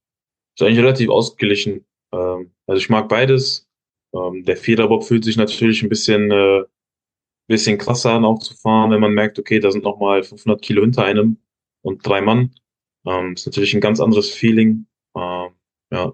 ist 0.56 0.62
eigentlich 0.62 0.80
relativ 0.80 1.10
ausgeglichen. 1.10 1.86
Ähm, 2.14 2.54
also 2.66 2.80
ich 2.80 2.90
mag 2.90 3.10
beides. 3.10 3.70
Ähm, 4.16 4.46
der 4.46 4.56
Viererbob 4.56 5.04
fühlt 5.04 5.26
sich 5.26 5.36
natürlich 5.36 5.84
ein 5.84 5.90
bisschen, 5.90 6.32
äh, 6.32 6.64
bisschen 7.50 7.78
krasser 7.78 8.14
an 8.14 8.24
auch 8.24 8.40
zu 8.40 8.56
fahren, 8.56 8.92
wenn 8.92 9.02
man 9.02 9.14
merkt, 9.14 9.38
okay, 9.38 9.60
da 9.60 9.70
sind 9.70 9.84
nochmal 9.84 10.24
500 10.24 10.62
Kilo 10.62 10.84
hinter 10.84 11.04
einem 11.04 11.40
und 11.82 12.08
drei 12.08 12.22
Mann. 12.22 12.56
Ähm, 13.06 13.34
ist 13.34 13.46
natürlich 13.48 13.74
ein 13.74 13.82
ganz 13.82 14.00
anderes 14.00 14.34
Feeling. 14.34 14.88
Ähm, 15.14 15.50
ja. 15.92 16.14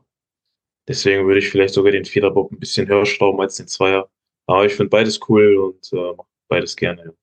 Deswegen 0.88 1.28
würde 1.28 1.38
ich 1.38 1.50
vielleicht 1.50 1.76
sogar 1.76 1.92
den 1.92 2.06
Viererbob 2.06 2.52
ein 2.52 2.58
bisschen 2.60 2.88
höher 2.88 3.06
schrauben 3.06 3.42
als 3.42 3.58
den 3.58 3.68
Zweier. 3.68 4.10
Aber 4.48 4.66
ich 4.66 4.74
finde 4.74 4.90
beides 4.90 5.20
cool 5.28 5.58
und 5.58 5.92
äh, 5.94 6.14
beides 6.48 6.76
gerne. 6.76 7.14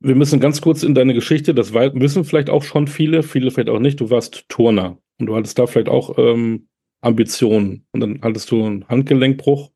Wir 0.00 0.14
müssen 0.14 0.38
ganz 0.38 0.60
kurz 0.60 0.82
in 0.82 0.94
deine 0.94 1.14
Geschichte, 1.14 1.54
das 1.54 1.72
wissen 1.72 2.24
vielleicht 2.24 2.50
auch 2.50 2.62
schon 2.62 2.88
viele, 2.88 3.22
viele 3.22 3.50
vielleicht 3.50 3.70
auch 3.70 3.78
nicht. 3.78 4.00
Du 4.00 4.10
warst 4.10 4.46
Turner 4.48 4.98
und 5.18 5.26
du 5.26 5.34
hattest 5.34 5.58
da 5.58 5.66
vielleicht 5.66 5.88
auch 5.88 6.18
ähm, 6.18 6.68
Ambitionen. 7.00 7.86
Und 7.92 8.00
dann 8.00 8.20
hattest 8.22 8.50
du 8.50 8.64
einen 8.64 8.86
Handgelenkbruch 8.88 9.70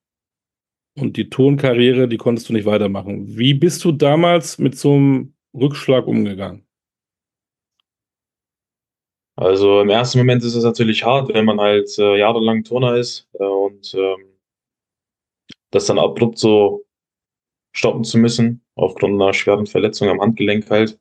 und 0.98 1.16
die 1.16 1.30
Turnkarriere, 1.30 2.08
die 2.08 2.16
konntest 2.16 2.48
du 2.48 2.52
nicht 2.52 2.66
weitermachen. 2.66 3.38
Wie 3.38 3.54
bist 3.54 3.84
du 3.84 3.92
damals 3.92 4.58
mit 4.58 4.76
so 4.76 4.94
einem 4.94 5.34
Rückschlag 5.54 6.06
umgegangen? 6.06 6.66
Also 9.36 9.80
im 9.80 9.88
ersten 9.88 10.18
Moment 10.18 10.42
ist 10.42 10.56
es 10.56 10.64
natürlich 10.64 11.04
hart, 11.04 11.32
wenn 11.32 11.44
man 11.44 11.60
halt 11.60 11.96
äh, 11.98 12.18
jahrelang 12.18 12.64
Turner 12.64 12.96
ist 12.96 13.28
äh, 13.34 13.44
und 13.44 13.94
ähm, 13.94 14.24
das 15.70 15.86
dann 15.86 15.98
abrupt 15.98 16.38
so 16.38 16.86
stoppen 17.72 18.04
zu 18.04 18.18
müssen, 18.18 18.64
aufgrund 18.76 19.14
einer 19.20 19.34
schweren 19.34 19.66
Verletzung 19.66 20.08
am 20.08 20.20
Handgelenk 20.20 20.70
halt. 20.70 20.98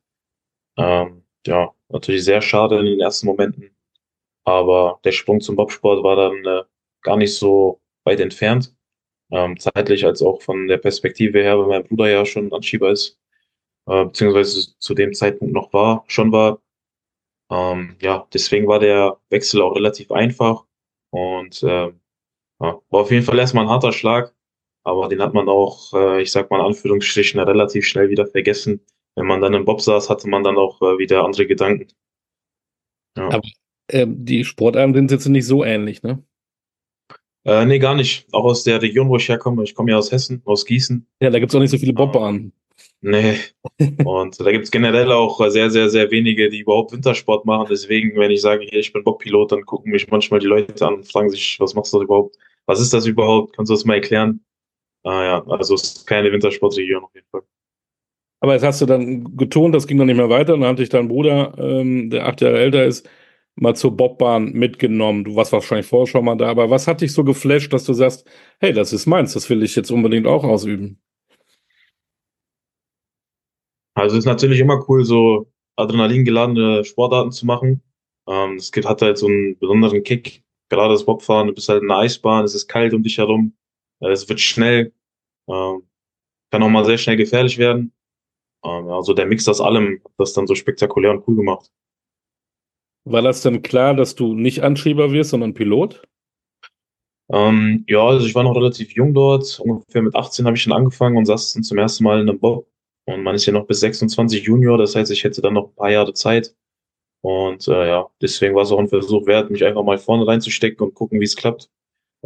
Ähm, 0.77 1.23
ja, 1.47 1.73
natürlich 1.89 2.23
sehr 2.25 2.41
schade 2.41 2.79
in 2.79 2.85
den 2.85 2.99
ersten 3.01 3.27
Momenten. 3.27 3.75
Aber 4.45 4.99
der 5.03 5.11
Sprung 5.13 5.41
zum 5.41 5.55
Bobsport 5.57 6.03
war 6.03 6.15
dann 6.17 6.45
äh, 6.45 6.63
gar 7.03 7.17
nicht 7.17 7.35
so 7.35 7.81
weit 8.05 8.19
entfernt. 8.21 8.75
ähm, 9.31 9.59
zeitlich 9.59 10.05
als 10.05 10.21
auch 10.21 10.41
von 10.41 10.67
der 10.67 10.77
Perspektive 10.77 11.41
her, 11.41 11.59
weil 11.59 11.67
mein 11.67 11.83
Bruder 11.85 12.09
ja 12.09 12.25
schon 12.25 12.53
Anschieber 12.53 12.91
ist, 12.91 13.19
äh, 13.87 14.05
beziehungsweise 14.05 14.77
zu 14.79 14.93
dem 14.95 15.13
Zeitpunkt 15.13 15.53
noch 15.53 15.73
war, 15.73 16.05
schon 16.07 16.31
war. 16.31 16.61
Ähm, 17.51 17.97
ja, 18.01 18.27
deswegen 18.33 18.67
war 18.67 18.79
der 18.79 19.19
Wechsel 19.29 19.61
auch 19.61 19.75
relativ 19.75 20.11
einfach 20.11 20.65
und 21.11 21.63
äh, 21.63 21.87
ja, 21.87 21.93
war 22.59 23.01
auf 23.01 23.11
jeden 23.11 23.23
Fall 23.25 23.39
erstmal 23.39 23.65
ein 23.65 23.69
harter 23.71 23.93
Schlag, 23.93 24.35
aber 24.87 25.09
den 25.09 25.21
hat 25.21 25.33
man 25.33 25.49
auch, 25.49 25.93
äh, 25.93 26.21
ich 26.21 26.31
sag 26.31 26.49
mal 26.49 26.59
in 26.59 26.67
Anführungsstrichen, 26.67 27.39
relativ 27.41 27.85
schnell 27.85 28.09
wieder 28.09 28.25
vergessen. 28.25 28.79
Wenn 29.15 29.27
man 29.27 29.41
dann 29.41 29.53
im 29.53 29.65
Bob 29.65 29.81
saß, 29.81 30.09
hatte 30.09 30.29
man 30.29 30.43
dann 30.43 30.57
auch 30.57 30.81
äh, 30.81 30.97
wieder 30.97 31.25
andere 31.25 31.45
Gedanken. 31.45 31.87
Ja. 33.17 33.29
Aber 33.29 33.41
äh, 33.87 34.05
die 34.07 34.45
Sportarten 34.45 34.93
sind 34.93 35.11
jetzt 35.11 35.27
nicht 35.27 35.45
so 35.45 35.65
ähnlich, 35.65 36.03
ne? 36.03 36.23
Äh, 37.43 37.65
nee, 37.65 37.79
gar 37.79 37.95
nicht. 37.95 38.27
Auch 38.31 38.45
aus 38.45 38.63
der 38.63 38.81
Region, 38.81 39.09
wo 39.09 39.17
ich 39.17 39.27
herkomme. 39.27 39.63
Ich 39.63 39.75
komme 39.75 39.91
ja 39.91 39.97
aus 39.97 40.11
Hessen, 40.11 40.41
aus 40.45 40.65
Gießen. 40.65 41.05
Ja, 41.21 41.29
da 41.29 41.39
gibt 41.39 41.51
es 41.51 41.55
auch 41.55 41.59
nicht 41.59 41.71
so 41.71 41.77
viele 41.77 41.93
Bobbahnen. 41.93 42.53
Nee. 43.01 43.37
Und 44.05 44.39
da 44.39 44.51
gibt 44.51 44.65
es 44.65 44.71
generell 44.71 45.11
auch 45.11 45.45
sehr, 45.49 45.69
sehr, 45.69 45.89
sehr 45.89 46.09
wenige, 46.11 46.49
die 46.49 46.59
überhaupt 46.59 46.93
Wintersport 46.93 47.45
machen. 47.45 47.67
Deswegen, 47.69 48.17
wenn 48.17 48.31
ich 48.31 48.41
sage, 48.41 48.65
hier, 48.69 48.79
ich 48.79 48.93
bin 48.93 49.03
Bobpilot, 49.03 49.51
dann 49.51 49.65
gucken 49.65 49.91
mich 49.91 50.09
manchmal 50.09 50.39
die 50.39 50.47
Leute 50.47 50.87
an 50.87 50.95
und 50.95 51.11
fragen 51.11 51.29
sich, 51.29 51.57
was 51.59 51.73
machst 51.73 51.91
du 51.91 52.01
überhaupt? 52.01 52.37
Was 52.65 52.79
ist 52.79 52.93
das 52.93 53.05
überhaupt? 53.05 53.55
Kannst 53.55 53.69
du 53.69 53.73
das 53.73 53.85
mal 53.85 53.95
erklären? 53.95 54.41
Ah 55.07 55.23
ja, 55.23 55.43
also 55.47 55.75
es 55.75 55.83
ist 55.83 56.07
keine 56.07 56.31
Wintersportregion 56.33 57.01
auf 57.05 57.15
jeden 57.15 57.27
Fall. 57.31 57.43
Aber 58.41 58.53
jetzt 58.53 58.63
hast 58.63 58.81
du 58.81 58.85
dann 58.85 59.37
getont, 59.37 59.73
das 59.73 59.87
ging 59.87 59.97
dann 59.97 60.07
nicht 60.07 60.17
mehr 60.17 60.29
weiter. 60.29 60.53
Und 60.53 60.61
dann 60.61 60.71
hatte 60.71 60.83
ich 60.83 60.89
deinen 60.89 61.07
Bruder, 61.07 61.55
ähm, 61.57 62.09
der 62.09 62.27
acht 62.27 62.41
Jahre 62.41 62.59
älter 62.59 62.85
ist, 62.85 63.09
mal 63.55 63.73
zur 63.75 63.95
Bobbahn 63.95 64.51
mitgenommen. 64.51 65.23
Du 65.23 65.35
warst 65.35 65.53
wahrscheinlich 65.53 65.87
vorher 65.87 66.07
schon 66.07 66.25
mal 66.25 66.35
da, 66.35 66.49
aber 66.49 66.69
was 66.69 66.87
hat 66.87 66.99
dich 67.01 67.13
so 67.13 67.23
geflasht, 67.23 67.71
dass 67.71 67.85
du 67.85 67.93
sagst, 67.93 68.29
hey, 68.59 68.73
das 68.73 68.91
ist 68.91 69.05
meins, 69.07 69.33
das 69.33 69.49
will 69.49 69.63
ich 69.63 69.75
jetzt 69.77 69.91
unbedingt 69.91 70.27
auch 70.27 70.43
ausüben? 70.43 71.01
Also 73.95 74.17
es 74.17 74.25
ist 74.25 74.27
natürlich 74.27 74.59
immer 74.59 74.83
cool, 74.89 75.05
so 75.05 75.51
adrenalingeladene 75.77 76.83
Sportarten 76.83 77.31
zu 77.31 77.45
machen. 77.45 77.81
Ähm, 78.27 78.55
es 78.57 78.71
gibt, 78.73 78.87
hat 78.87 79.01
halt 79.01 79.17
so 79.17 79.27
einen 79.27 79.57
besonderen 79.57 80.03
Kick. 80.03 80.43
Gerade 80.69 80.93
das 80.93 81.05
Bobfahren, 81.05 81.47
du 81.47 81.53
bist 81.53 81.69
halt 81.69 81.81
in 81.81 81.89
einer 81.89 82.01
Eisbahn, 82.01 82.43
es 82.43 82.55
ist 82.55 82.67
kalt 82.67 82.93
um 82.93 83.03
dich 83.03 83.17
herum, 83.17 83.55
äh, 84.01 84.11
es 84.11 84.27
wird 84.27 84.41
schnell, 84.41 84.93
ähm, 85.47 85.87
kann 86.51 86.63
auch 86.63 86.69
mal 86.69 86.85
sehr 86.85 86.97
schnell 86.97 87.17
gefährlich 87.17 87.57
werden. 87.57 87.93
Ähm, 88.63 88.89
also 88.89 89.13
der 89.13 89.25
Mix 89.25 89.47
aus 89.47 89.61
allem 89.61 90.01
hat 90.03 90.11
das 90.17 90.33
dann 90.33 90.47
so 90.47 90.55
spektakulär 90.55 91.11
und 91.11 91.27
cool 91.27 91.35
gemacht. 91.35 91.71
War 93.05 93.21
das 93.21 93.41
denn 93.41 93.61
klar, 93.61 93.95
dass 93.95 94.15
du 94.15 94.33
nicht 94.33 94.63
Anschieber 94.63 95.11
wirst, 95.11 95.29
sondern 95.29 95.53
Pilot? 95.53 96.01
Ähm, 97.29 97.85
ja, 97.87 98.01
also 98.05 98.25
ich 98.25 98.35
war 98.35 98.43
noch 98.43 98.55
relativ 98.55 98.93
jung 98.93 99.13
dort. 99.13 99.59
Ungefähr 99.59 100.01
mit 100.01 100.15
18 100.15 100.45
habe 100.45 100.55
ich 100.55 100.63
schon 100.63 100.73
angefangen 100.73 101.17
und 101.17 101.25
saß 101.25 101.53
dann 101.53 101.63
zum 101.63 101.77
ersten 101.77 102.03
Mal 102.03 102.21
in 102.21 102.29
einem 102.29 102.39
Bob. 102.39 102.67
Und 103.05 103.23
man 103.23 103.35
ist 103.35 103.45
ja 103.45 103.53
noch 103.53 103.65
bis 103.65 103.79
26 103.79 104.43
Junior, 104.43 104.77
das 104.77 104.95
heißt, 104.95 105.11
ich 105.11 105.23
hätte 105.23 105.41
dann 105.41 105.53
noch 105.53 105.69
ein 105.69 105.75
paar 105.75 105.91
Jahre 105.91 106.13
Zeit. 106.13 106.53
Und 107.21 107.67
äh, 107.67 107.87
ja, 107.87 108.09
deswegen 108.21 108.55
war 108.55 108.63
es 108.63 108.71
auch 108.71 108.79
ein 108.79 108.89
Versuch 108.89 109.25
wert, 109.25 109.49
mich 109.49 109.63
einfach 109.63 109.83
mal 109.83 109.97
vorne 109.97 110.27
reinzustecken 110.27 110.85
und 110.85 110.93
gucken, 110.93 111.19
wie 111.19 111.25
es 111.25 111.35
klappt. 111.35 111.69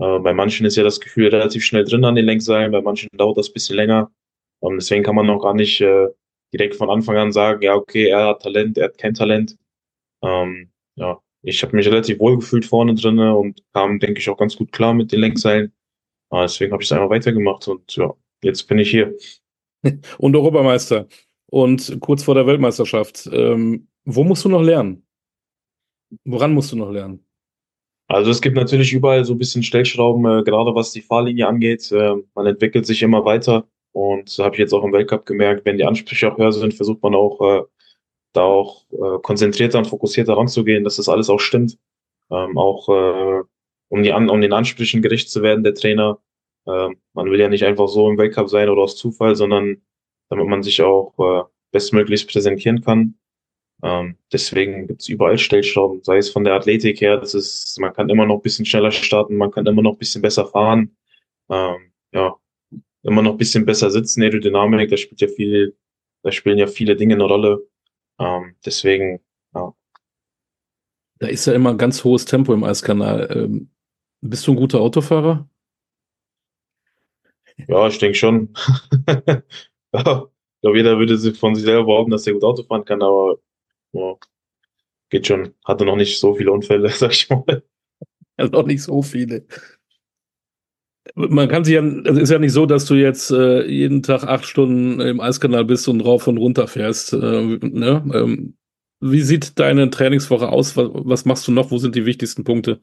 Äh, 0.01 0.19
bei 0.19 0.33
manchen 0.33 0.65
ist 0.65 0.75
ja 0.77 0.83
das 0.83 0.99
Gefühl 0.99 1.27
relativ 1.27 1.63
schnell 1.63 1.85
drin 1.85 2.03
an 2.05 2.15
den 2.15 2.25
Lenkseilen, 2.25 2.71
bei 2.71 2.81
manchen 2.81 3.09
dauert 3.13 3.37
das 3.37 3.53
bisschen 3.53 3.75
länger. 3.75 4.11
Und 4.59 4.75
deswegen 4.77 5.03
kann 5.03 5.15
man 5.15 5.27
noch 5.27 5.41
gar 5.41 5.53
nicht 5.53 5.79
äh, 5.81 6.07
direkt 6.53 6.75
von 6.75 6.89
Anfang 6.89 7.17
an 7.17 7.31
sagen, 7.31 7.61
ja, 7.61 7.75
okay, 7.75 8.07
er 8.07 8.27
hat 8.27 8.41
Talent, 8.41 8.77
er 8.77 8.85
hat 8.85 8.97
kein 8.97 9.13
Talent. 9.13 9.57
Ähm, 10.23 10.71
ja, 10.95 11.19
ich 11.43 11.63
habe 11.63 11.75
mich 11.75 11.87
relativ 11.87 12.19
wohl 12.19 12.37
gefühlt 12.37 12.65
vorne 12.65 12.95
drin 12.95 13.19
und 13.19 13.63
kam, 13.73 13.99
denke 13.99 14.19
ich, 14.19 14.29
auch 14.29 14.37
ganz 14.37 14.57
gut 14.57 14.71
klar 14.71 14.93
mit 14.93 15.11
den 15.11 15.21
Lenkseilen. 15.21 15.71
Aber 16.29 16.43
deswegen 16.43 16.71
habe 16.73 16.83
ich 16.83 16.87
es 16.89 16.93
einfach 16.93 17.09
weitergemacht 17.09 17.67
und 17.67 17.95
ja, 17.95 18.13
jetzt 18.43 18.63
bin 18.67 18.79
ich 18.79 18.89
hier. 18.89 19.15
Und 20.19 20.35
Europameister. 20.35 21.07
Und 21.47 21.99
kurz 22.01 22.23
vor 22.23 22.35
der 22.35 22.45
Weltmeisterschaft. 22.45 23.27
Ähm, 23.33 23.87
wo 24.05 24.23
musst 24.23 24.45
du 24.45 24.49
noch 24.49 24.61
lernen? 24.61 25.05
Woran 26.23 26.53
musst 26.53 26.71
du 26.71 26.75
noch 26.75 26.91
lernen? 26.91 27.25
Also 28.11 28.29
es 28.29 28.41
gibt 28.41 28.57
natürlich 28.57 28.91
überall 28.91 29.23
so 29.23 29.33
ein 29.33 29.37
bisschen 29.37 29.63
Stellschrauben, 29.63 30.25
äh, 30.25 30.43
gerade 30.43 30.75
was 30.75 30.91
die 30.91 31.01
Fahrlinie 31.01 31.47
angeht. 31.47 31.91
Äh, 31.93 32.15
man 32.35 32.45
entwickelt 32.45 32.85
sich 32.85 33.01
immer 33.03 33.23
weiter 33.23 33.65
und 33.93 34.29
habe 34.37 34.55
ich 34.55 34.59
jetzt 34.59 34.73
auch 34.73 34.83
im 34.83 34.91
Weltcup 34.91 35.25
gemerkt, 35.25 35.65
wenn 35.65 35.77
die 35.77 35.85
Ansprüche 35.85 36.31
auch 36.31 36.37
höher 36.37 36.51
sind, 36.51 36.73
versucht 36.73 37.01
man 37.03 37.15
auch 37.15 37.39
äh, 37.41 37.63
da 38.33 38.41
auch 38.41 38.85
äh, 38.91 39.19
konzentrierter 39.21 39.77
und 39.77 39.87
fokussierter 39.87 40.35
ranzugehen, 40.35 40.83
dass 40.83 40.97
das 40.97 41.07
alles 41.07 41.29
auch 41.29 41.39
stimmt. 41.39 41.77
Ähm, 42.29 42.57
auch 42.57 42.89
äh, 42.89 43.43
um, 43.89 44.03
die 44.03 44.11
an, 44.11 44.29
um 44.29 44.41
den 44.41 44.53
Ansprüchen 44.53 45.01
gerecht 45.01 45.29
zu 45.29 45.41
werden, 45.41 45.63
der 45.63 45.73
Trainer. 45.73 46.19
Ähm, 46.67 46.97
man 47.13 47.31
will 47.31 47.39
ja 47.39 47.47
nicht 47.47 47.63
einfach 47.63 47.87
so 47.87 48.09
im 48.09 48.17
Weltcup 48.17 48.49
sein 48.49 48.67
oder 48.67 48.81
aus 48.81 48.97
Zufall, 48.97 49.37
sondern 49.37 49.81
damit 50.29 50.47
man 50.47 50.63
sich 50.63 50.81
auch 50.81 51.13
äh, 51.17 51.43
bestmöglichst 51.71 52.29
präsentieren 52.29 52.81
kann. 52.81 53.15
Ähm, 53.83 54.17
deswegen 54.31 54.87
gibt's 54.87 55.09
überall 55.09 55.37
Stellschrauben, 55.37 56.03
sei 56.03 56.17
es 56.17 56.29
von 56.29 56.43
der 56.43 56.53
Athletik 56.53 57.01
her, 57.01 57.17
das 57.17 57.33
ist, 57.33 57.79
man 57.79 57.93
kann 57.93 58.09
immer 58.09 58.25
noch 58.25 58.35
ein 58.35 58.41
bisschen 58.41 58.65
schneller 58.65 58.91
starten, 58.91 59.37
man 59.37 59.51
kann 59.51 59.65
immer 59.65 59.81
noch 59.81 59.93
ein 59.93 59.97
bisschen 59.97 60.21
besser 60.21 60.45
fahren, 60.45 60.95
ähm, 61.49 61.91
ja, 62.13 62.35
immer 63.03 63.21
noch 63.21 63.31
ein 63.31 63.37
bisschen 63.37 63.65
besser 63.65 63.89
sitzen, 63.89 64.21
Aerodynamik, 64.21 64.89
da 64.89 64.97
spielt 64.97 65.21
ja 65.21 65.27
viel, 65.27 65.75
da 66.23 66.31
spielen 66.31 66.57
ja 66.57 66.67
viele 66.67 66.95
Dinge 66.95 67.15
eine 67.15 67.23
Rolle. 67.23 67.67
Ähm, 68.19 68.55
deswegen, 68.63 69.19
ja. 69.55 69.73
Da 71.19 71.27
ist 71.27 71.45
ja 71.45 71.53
immer 71.53 71.71
ein 71.71 71.77
ganz 71.77 72.03
hohes 72.03 72.25
Tempo 72.25 72.53
im 72.53 72.63
Eiskanal. 72.63 73.29
Ähm, 73.35 73.69
bist 74.21 74.45
du 74.45 74.51
ein 74.51 74.57
guter 74.57 74.79
Autofahrer? 74.79 75.49
Ja, 77.67 77.87
ich 77.87 77.97
denke 77.97 78.17
schon. 78.17 78.53
ja, 79.07 79.43
ich 79.93 80.61
glaube, 80.61 80.77
jeder 80.77 80.97
würde 80.99 81.17
von 81.33 81.55
sich 81.55 81.63
selber 81.63 81.85
behaupten, 81.85 82.11
dass 82.11 82.27
er 82.27 82.33
gut 82.33 82.43
Auto 82.43 82.63
fahren 82.63 82.85
kann, 82.85 83.01
aber 83.01 83.37
ja, 83.93 84.15
geht 85.09 85.27
schon. 85.27 85.53
Hatte 85.65 85.85
noch 85.85 85.95
nicht 85.95 86.19
so 86.19 86.35
viele 86.35 86.51
Unfälle, 86.51 86.89
sag 86.91 87.11
ich 87.11 87.29
mal. 87.29 87.63
Ja, 88.37 88.47
noch 88.47 88.65
nicht 88.65 88.83
so 88.83 89.01
viele 89.01 89.45
man 91.15 91.49
kann 91.49 91.63
sich 91.63 91.73
ja, 91.75 91.83
es 91.83 92.17
ist 92.17 92.29
ja 92.29 92.39
nicht 92.39 92.53
so, 92.53 92.65
dass 92.65 92.85
du 92.85 92.95
jetzt 92.95 93.31
äh, 93.31 93.65
jeden 93.65 94.03
Tag 94.03 94.23
acht 94.23 94.45
Stunden 94.45 94.99
im 94.99 95.19
Eiskanal 95.19 95.65
bist 95.65 95.87
und 95.87 96.01
rauf 96.01 96.27
und 96.27 96.37
runter 96.37 96.67
fährst. 96.67 97.13
Äh, 97.13 97.17
ne? 97.17 98.03
ähm, 98.13 98.55
wie 98.99 99.21
sieht 99.21 99.59
deine 99.59 99.89
Trainingswoche 99.89 100.49
aus? 100.49 100.77
Was, 100.77 100.89
was, 100.93 101.25
machst 101.25 101.47
du 101.47 101.51
noch? 101.51 101.71
Wo 101.71 101.77
sind 101.77 101.95
die 101.95 102.05
wichtigsten 102.05 102.43
Punkte? 102.43 102.79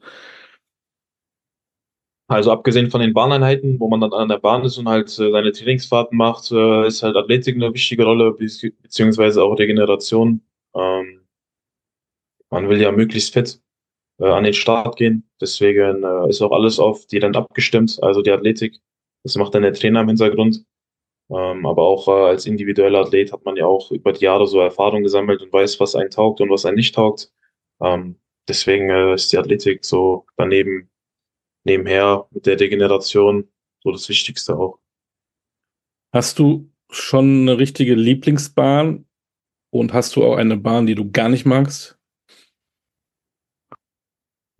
Also 2.27 2.51
abgesehen 2.51 2.91
von 2.91 3.01
den 3.01 3.13
Bahneinheiten, 3.13 3.79
wo 3.79 3.89
man 3.89 4.01
dann 4.01 4.13
an 4.13 4.29
der 4.29 4.37
Bahn 4.37 4.63
ist 4.63 4.77
und 4.77 4.87
halt 4.87 5.07
äh, 5.17 5.31
seine 5.31 5.51
Trainingsfahrten 5.51 6.15
macht, 6.17 6.51
äh, 6.51 6.87
ist 6.87 7.01
halt 7.01 7.15
Athletik 7.15 7.55
eine 7.55 7.73
wichtige 7.73 8.03
Rolle, 8.03 8.33
beziehungsweise 8.33 9.43
auch 9.43 9.57
Regeneration. 9.57 10.41
Ähm, 10.79 11.27
man 12.49 12.69
will 12.69 12.81
ja 12.81 12.91
möglichst 12.91 13.33
fit 13.33 13.61
äh, 14.19 14.25
an 14.25 14.43
den 14.43 14.53
Start 14.53 14.97
gehen. 14.97 15.29
Deswegen 15.41 16.03
äh, 16.03 16.29
ist 16.29 16.41
auch 16.41 16.51
alles 16.51 16.79
auf 16.79 17.05
die 17.05 17.17
Rennen 17.17 17.35
abgestimmt, 17.35 17.99
also 18.01 18.21
die 18.21 18.31
Athletik. 18.31 18.79
Das 19.23 19.35
macht 19.35 19.53
dann 19.53 19.63
der 19.63 19.73
Trainer 19.73 20.01
im 20.01 20.07
Hintergrund. 20.07 20.65
Ähm, 21.31 21.65
aber 21.65 21.83
auch 21.83 22.07
äh, 22.07 22.29
als 22.29 22.45
individueller 22.45 23.01
Athlet 23.01 23.31
hat 23.31 23.45
man 23.45 23.55
ja 23.55 23.65
auch 23.65 23.91
über 23.91 24.13
die 24.13 24.25
Jahre 24.25 24.47
so 24.47 24.59
Erfahrung 24.59 25.03
gesammelt 25.03 25.41
und 25.41 25.53
weiß, 25.53 25.79
was 25.79 25.95
einen 25.95 26.09
taugt 26.09 26.41
und 26.41 26.49
was 26.49 26.65
einen 26.65 26.77
nicht 26.77 26.95
taugt. 26.95 27.31
Ähm, 27.81 28.19
deswegen 28.47 28.89
äh, 28.89 29.13
ist 29.13 29.31
die 29.31 29.37
Athletik 29.37 29.85
so 29.85 30.25
daneben, 30.37 30.89
nebenher 31.65 32.27
mit 32.31 32.47
der 32.47 32.55
Degeneration 32.55 33.47
so 33.83 33.91
das 33.91 34.09
Wichtigste 34.09 34.57
auch. 34.57 34.79
Hast 36.11 36.39
du 36.39 36.71
schon 36.89 37.41
eine 37.41 37.59
richtige 37.59 37.93
Lieblingsbahn 37.93 39.05
und 39.71 39.93
hast 39.93 40.15
du 40.15 40.23
auch 40.23 40.35
eine 40.35 40.57
Bahn, 40.57 40.85
die 40.85 40.95
du 40.95 41.11
gar 41.11 41.29
nicht 41.29 41.45
magst? 41.45 41.97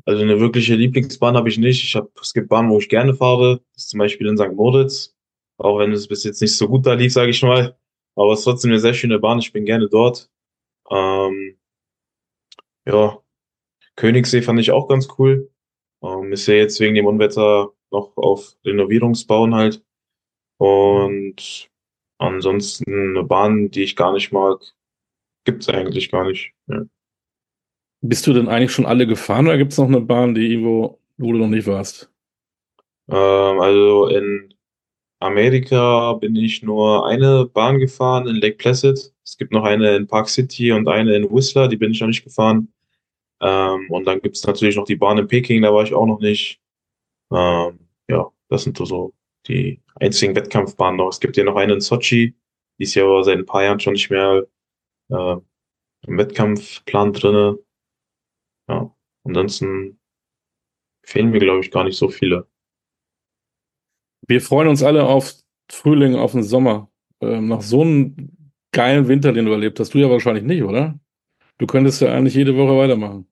Also 0.05 0.23
eine 0.23 0.39
wirkliche 0.39 0.75
Lieblingsbahn 0.75 1.35
habe 1.35 1.49
ich 1.49 1.57
nicht. 1.57 1.83
Ich 1.83 1.95
habe, 1.95 2.09
es 2.19 2.33
gibt 2.33 2.49
Bahnen, 2.49 2.69
wo 2.69 2.79
ich 2.79 2.89
gerne 2.89 3.13
fahre. 3.13 3.61
Das 3.73 3.83
ist 3.83 3.89
zum 3.89 3.99
Beispiel 3.99 4.27
in 4.27 4.37
St. 4.37 4.53
Moritz. 4.53 5.15
Auch 5.57 5.77
wenn 5.77 5.91
es 5.91 6.07
bis 6.07 6.23
jetzt 6.23 6.41
nicht 6.41 6.55
so 6.55 6.67
gut 6.67 6.85
da 6.85 6.93
lief, 6.93 7.13
sage 7.13 7.29
ich 7.29 7.43
mal. 7.43 7.77
Aber 8.15 8.33
es 8.33 8.39
ist 8.39 8.45
trotzdem 8.45 8.71
eine 8.71 8.79
sehr 8.79 8.93
schöne 8.93 9.19
Bahn. 9.19 9.39
Ich 9.39 9.53
bin 9.53 9.65
gerne 9.65 9.87
dort. 9.87 10.31
Ähm, 10.89 11.59
ja, 12.87 13.21
Königssee 13.95 14.41
fand 14.41 14.59
ich 14.59 14.71
auch 14.71 14.87
ganz 14.87 15.07
cool. 15.19 15.51
Ähm, 16.01 16.31
ist 16.33 16.47
ja 16.47 16.55
jetzt 16.55 16.79
wegen 16.79 16.95
dem 16.95 17.05
Unwetter 17.05 17.73
noch 17.91 18.15
auf 18.17 18.57
Renovierungsbauen 18.65 19.53
halt. 19.53 19.83
Und 20.57 21.69
ansonsten 22.17 23.11
eine 23.11 23.23
Bahn, 23.23 23.69
die 23.69 23.83
ich 23.83 23.95
gar 23.95 24.13
nicht 24.13 24.31
mag, 24.31 24.61
gibt's 25.46 25.69
eigentlich 25.69 26.12
gar 26.12 26.25
nicht. 26.25 26.53
Ja. 26.67 26.84
Bist 28.01 28.27
du 28.27 28.34
denn 28.34 28.48
eigentlich 28.48 28.72
schon 28.72 28.86
alle 28.86 29.08
gefahren 29.08 29.48
oder 29.48 29.58
gibt 29.58 29.74
es 29.74 29.77
noch 29.77 29.88
eine 29.88 30.01
Bahn, 30.01 30.34
die 30.34 30.48
irgendwo, 30.53 31.00
wo 31.17 31.34
du 31.34 31.39
noch 31.39 31.48
nicht 31.48 31.67
warst? 31.67 32.12
Ähm, 33.10 33.60
also 33.60 34.08
in 34.08 34.53
Amerika 35.19 36.13
bin 36.13 36.36
ich 36.36 36.63
nur 36.63 37.05
eine 37.05 37.46
Bahn 37.46 37.79
gefahren 37.79 38.27
in 38.27 38.38
Lake 38.38 38.58
Placid. 38.58 39.13
Es 39.24 39.38
gibt 39.38 39.51
noch 39.51 39.65
eine 39.65 39.96
in 39.96 40.08
Park 40.08 40.29
City 40.29 40.72
und 40.72 40.88
eine 40.88 41.15
in 41.15 41.29
Whistler, 41.29 41.67
die 41.67 41.75
bin 41.77 41.91
ich 41.91 42.00
noch 42.00 42.08
nicht 42.08 42.24
gefahren. 42.24 42.72
Ähm, 43.41 43.89
und 43.89 44.05
dann 44.05 44.22
gibt 44.22 44.38
es 44.38 44.46
natürlich 44.46 44.75
noch 44.75 44.86
die 44.86 44.96
Bahn 44.96 45.17
in 45.17 45.27
Peking, 45.27 45.62
da 45.62 45.74
war 45.74 45.84
ich 45.84 45.93
auch 45.93 46.05
noch 46.05 46.19
nicht. 46.19 46.62
Ähm, 47.31 47.79
ja, 48.10 48.31
das 48.50 48.63
sind 48.63 48.77
so 48.77 49.13
die 49.48 49.81
einzigen 49.96 50.36
Wettkampfbahnen 50.36 50.98
noch. 50.98 51.10
Es 51.10 51.19
gibt 51.19 51.38
ja 51.38 51.43
noch 51.43 51.55
eine 51.55 51.74
in 51.74 51.81
Sochi, 51.81 52.36
die 52.77 52.84
ist 52.84 52.96
ja 52.96 53.03
aber 53.03 53.24
seit 53.24 53.38
ein 53.38 53.46
paar 53.46 53.63
Jahren 53.63 53.79
schon 53.79 53.93
nicht 53.93 54.10
mehr 54.10 54.46
äh, 55.09 55.35
im 56.07 56.17
Wettkampfplan 56.17 57.13
drinne. 57.13 57.59
Ja, 58.67 58.95
ansonsten 59.23 59.99
fehlen 61.03 61.31
mir, 61.31 61.39
glaube 61.39 61.61
ich, 61.61 61.71
gar 61.71 61.83
nicht 61.83 61.97
so 61.97 62.09
viele. 62.09 62.47
Wir 64.27 64.41
freuen 64.41 64.67
uns 64.67 64.83
alle 64.83 65.05
auf 65.05 65.33
Frühling, 65.71 66.15
auf 66.15 66.33
den 66.33 66.43
Sommer. 66.43 66.89
Ähm, 67.21 67.47
nach 67.47 67.61
so 67.61 67.81
einem 67.81 68.31
geilen 68.71 69.07
Winter, 69.07 69.33
den 69.33 69.45
du 69.45 69.51
erlebt 69.51 69.79
hast, 69.79 69.93
du 69.93 69.97
ja 69.97 70.09
wahrscheinlich 70.09 70.43
nicht, 70.43 70.63
oder? 70.63 70.99
Du 71.57 71.65
könntest 71.67 72.01
ja 72.01 72.13
eigentlich 72.13 72.35
jede 72.35 72.55
Woche 72.55 72.77
weitermachen. 72.77 73.27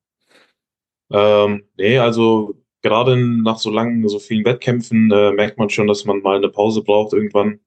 Ähm, 1.12 1.64
nee, 1.78 1.98
also 1.98 2.56
gerade 2.82 3.18
nach 3.18 3.60
so 3.60 3.70
langen, 3.70 4.08
so 4.10 4.20
vielen 4.20 4.46
Wettkämpfen 4.46 5.12
äh, 5.12 5.32
merkt 5.32 5.58
man 5.58 5.70
schon, 5.70 5.88
dass 5.88 6.06
man 6.06 6.22
mal 6.22 6.38
eine 6.38 6.50
Pause 6.50 6.84
braucht 6.84 7.14
irgendwann. 7.14 7.60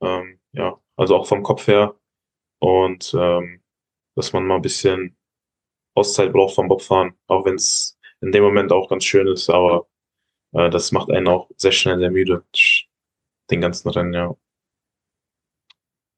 Ähm, 0.00 0.38
ja, 0.52 0.80
also 0.96 1.16
auch 1.16 1.26
vom 1.26 1.42
Kopf 1.42 1.66
her. 1.68 1.94
Und 2.60 3.14
ähm, 3.18 3.62
dass 4.14 4.32
man 4.32 4.46
mal 4.46 4.56
ein 4.56 4.62
bisschen 4.62 5.16
Auszeit 5.94 6.32
braucht 6.32 6.54
vom 6.54 6.68
Bobfahren, 6.68 7.14
auch 7.26 7.44
wenn 7.44 7.54
es 7.54 7.98
in 8.20 8.32
dem 8.32 8.42
Moment 8.42 8.72
auch 8.72 8.88
ganz 8.88 9.04
schön 9.04 9.28
ist, 9.28 9.48
aber 9.48 9.86
äh, 10.52 10.70
das 10.70 10.92
macht 10.92 11.10
einen 11.10 11.28
auch 11.28 11.48
sehr 11.56 11.72
schnell 11.72 11.98
sehr 11.98 12.10
müde, 12.10 12.44
den 13.50 13.60
ganzen 13.60 13.88
Rennen, 13.90 14.12
ja. 14.12 14.34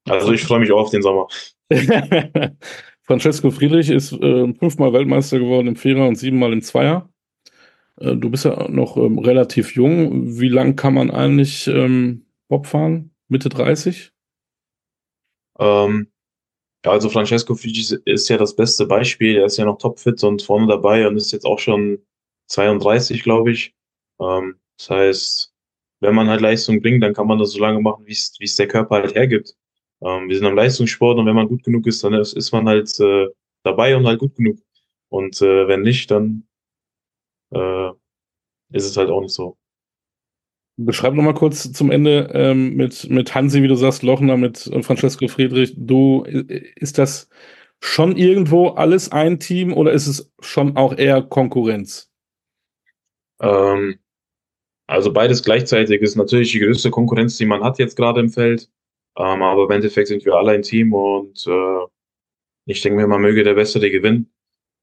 Also 0.05 0.33
ich 0.33 0.43
freue 0.43 0.59
mich 0.59 0.71
auch 0.71 0.81
auf 0.81 0.89
den 0.89 1.03
Sommer. 1.03 1.27
Francesco 3.03 3.51
Friedrich 3.51 3.89
ist 3.89 4.13
äh, 4.13 4.53
fünfmal 4.53 4.93
Weltmeister 4.93 5.39
geworden 5.39 5.67
im 5.67 5.75
Vierer 5.75 6.07
und 6.07 6.15
siebenmal 6.15 6.53
im 6.53 6.61
Zweier. 6.61 7.09
Äh, 7.97 8.15
du 8.15 8.29
bist 8.29 8.45
ja 8.45 8.67
noch 8.67 8.97
ähm, 8.97 9.19
relativ 9.19 9.75
jung. 9.75 10.39
Wie 10.39 10.49
lang 10.49 10.75
kann 10.75 10.93
man 10.93 11.11
eigentlich 11.11 11.67
ähm, 11.67 12.25
Bob 12.47 12.67
fahren? 12.67 13.11
Mitte 13.27 13.49
30? 13.49 14.11
Ähm, 15.59 16.11
ja, 16.85 16.91
also 16.91 17.09
Francesco 17.09 17.55
Friedrich 17.55 17.91
ist 18.05 18.29
ja 18.29 18.37
das 18.37 18.55
beste 18.55 18.85
Beispiel. 18.87 19.37
Er 19.37 19.45
ist 19.45 19.57
ja 19.57 19.65
noch 19.65 19.77
topfit 19.77 20.23
und 20.23 20.41
vorne 20.41 20.67
dabei 20.67 21.07
und 21.07 21.17
ist 21.17 21.31
jetzt 21.31 21.45
auch 21.45 21.59
schon 21.59 21.99
32, 22.47 23.23
glaube 23.23 23.51
ich. 23.51 23.75
Ähm, 24.19 24.59
das 24.77 24.89
heißt, 24.89 25.53
wenn 26.01 26.15
man 26.15 26.29
halt 26.29 26.41
Leistung 26.41 26.81
bringt, 26.81 27.03
dann 27.03 27.13
kann 27.13 27.27
man 27.27 27.39
das 27.39 27.51
so 27.51 27.59
lange 27.59 27.81
machen, 27.81 28.05
wie 28.05 28.13
es 28.13 28.55
der 28.55 28.67
Körper 28.67 28.95
halt 28.95 29.15
hergibt. 29.15 29.55
Ähm, 30.01 30.27
wir 30.29 30.35
sind 30.35 30.47
am 30.47 30.55
Leistungssport 30.55 31.19
und 31.19 31.25
wenn 31.27 31.35
man 31.35 31.47
gut 31.47 31.63
genug 31.63 31.85
ist, 31.87 32.03
dann 32.03 32.13
ist, 32.15 32.33
ist 32.33 32.51
man 32.51 32.67
halt 32.67 32.99
äh, 32.99 33.27
dabei 33.63 33.95
und 33.95 34.07
halt 34.07 34.19
gut 34.19 34.35
genug. 34.35 34.59
Und 35.09 35.41
äh, 35.41 35.67
wenn 35.67 35.81
nicht, 35.81 36.09
dann 36.11 36.47
äh, 37.51 37.89
ist 38.71 38.85
es 38.85 38.97
halt 38.97 39.09
auch 39.09 39.21
nicht 39.21 39.33
so. 39.33 39.57
Beschreib 40.77 41.13
noch 41.13 41.23
mal 41.23 41.33
kurz 41.33 41.71
zum 41.71 41.91
Ende 41.91 42.29
ähm, 42.33 42.75
mit, 42.75 43.09
mit 43.09 43.35
Hansi, 43.35 43.61
wie 43.61 43.67
du 43.67 43.75
sagst, 43.75 44.03
Lochner, 44.03 44.37
mit 44.37 44.67
äh, 44.67 44.81
Francesco 44.81 45.27
Friedrich. 45.27 45.73
Du, 45.77 46.23
ist 46.23 46.97
das 46.97 47.29
schon 47.81 48.15
irgendwo 48.15 48.69
alles 48.69 49.11
ein 49.11 49.39
Team 49.39 49.73
oder 49.73 49.91
ist 49.91 50.07
es 50.07 50.31
schon 50.39 50.77
auch 50.77 50.97
eher 50.97 51.21
Konkurrenz? 51.21 52.11
Ähm, 53.41 53.99
also 54.87 55.11
beides 55.11 55.43
gleichzeitig 55.43 56.01
ist 56.01 56.15
natürlich 56.15 56.51
die 56.51 56.59
größte 56.59 56.91
Konkurrenz, 56.91 57.37
die 57.37 57.45
man 57.45 57.63
hat 57.63 57.79
jetzt 57.79 57.95
gerade 57.95 58.19
im 58.19 58.29
Feld. 58.29 58.69
Ähm, 59.17 59.41
aber 59.41 59.65
im 59.65 59.71
Endeffekt 59.71 60.07
sind 60.07 60.25
wir 60.25 60.35
alle 60.35 60.51
ein 60.51 60.61
Team 60.61 60.93
und 60.93 61.45
äh, 61.47 61.85
ich 62.65 62.81
denke 62.81 62.97
mir, 62.97 63.07
man 63.07 63.21
möge 63.21 63.43
der 63.43 63.55
Bessere 63.55 63.89
gewinnen. 63.89 64.31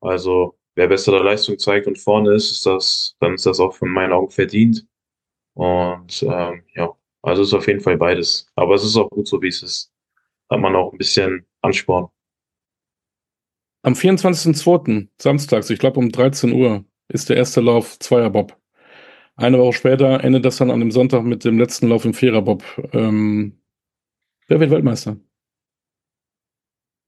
Also 0.00 0.59
wer 0.75 0.88
bessere 0.88 1.23
Leistung 1.23 1.59
zeigt 1.59 1.87
und 1.87 1.99
vorne 1.99 2.35
ist, 2.35 2.50
ist 2.50 2.66
das, 2.66 3.16
dann 3.21 3.35
ist 3.35 3.47
das 3.47 3.61
auch 3.61 3.75
von 3.75 3.88
meinen 3.90 4.12
Augen 4.12 4.30
verdient. 4.30 4.87
Und 5.58 6.22
ähm, 6.22 6.62
ja, 6.76 6.88
also 7.20 7.42
es 7.42 7.48
ist 7.48 7.54
auf 7.54 7.66
jeden 7.66 7.80
Fall 7.80 7.96
beides. 7.96 8.48
Aber 8.54 8.76
es 8.76 8.84
ist 8.84 8.96
auch 8.96 9.10
gut 9.10 9.26
so, 9.26 9.42
wie 9.42 9.48
es 9.48 9.60
ist. 9.64 9.92
Hat 10.48 10.60
man 10.60 10.76
auch 10.76 10.92
ein 10.92 10.98
bisschen 10.98 11.44
Ansporn. 11.62 12.08
Am 13.82 13.94
24.02. 13.94 15.08
samstags, 15.21 15.68
ich 15.71 15.80
glaube 15.80 15.99
um 15.99 16.10
13 16.12 16.52
Uhr, 16.52 16.84
ist 17.08 17.28
der 17.28 17.38
erste 17.38 17.60
Lauf 17.60 17.99
Zweierbob. 17.99 18.56
Eine 19.34 19.58
Woche 19.58 19.73
später 19.73 20.23
endet 20.23 20.44
das 20.44 20.58
dann 20.58 20.71
an 20.71 20.78
dem 20.78 20.92
Sonntag 20.92 21.25
mit 21.25 21.44
dem 21.44 21.58
letzten 21.58 21.88
Lauf 21.88 22.04
im 22.04 22.14
Viererbob. 22.14 22.62
Ähm, 22.92 23.60
wer 24.47 24.60
wird 24.60 24.71
Weltmeister? 24.71 25.16